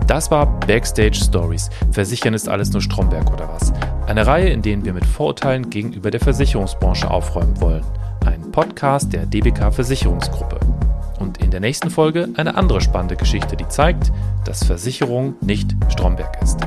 Das 0.07 0.31
war 0.31 0.59
Backstage 0.61 1.15
Stories. 1.15 1.69
Versichern 1.91 2.33
ist 2.33 2.47
alles 2.47 2.71
nur 2.71 2.81
Stromberg 2.81 3.29
oder 3.31 3.49
was? 3.49 3.73
Eine 4.07 4.25
Reihe, 4.25 4.49
in 4.49 4.61
denen 4.61 4.85
wir 4.85 4.93
mit 4.93 5.05
Vorurteilen 5.05 5.69
gegenüber 5.69 6.09
der 6.09 6.21
Versicherungsbranche 6.21 7.11
aufräumen 7.11 7.59
wollen. 7.59 7.83
Ein 8.25 8.49
Podcast 8.51 9.11
der 9.11 9.25
DBK 9.25 9.73
Versicherungsgruppe 9.73 10.76
in 11.39 11.51
der 11.51 11.59
nächsten 11.59 11.89
Folge 11.89 12.29
eine 12.35 12.55
andere 12.55 12.81
spannende 12.81 13.15
Geschichte, 13.15 13.55
die 13.55 13.67
zeigt, 13.67 14.11
dass 14.45 14.63
Versicherung 14.63 15.35
nicht 15.41 15.75
Stromberg 15.89 16.41
ist. 16.41 16.59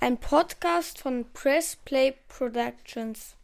Ein 0.00 0.18
Podcast 0.18 0.98
von 0.98 1.26
Press 1.32 1.76
Play 1.84 2.14
Productions. 2.28 3.36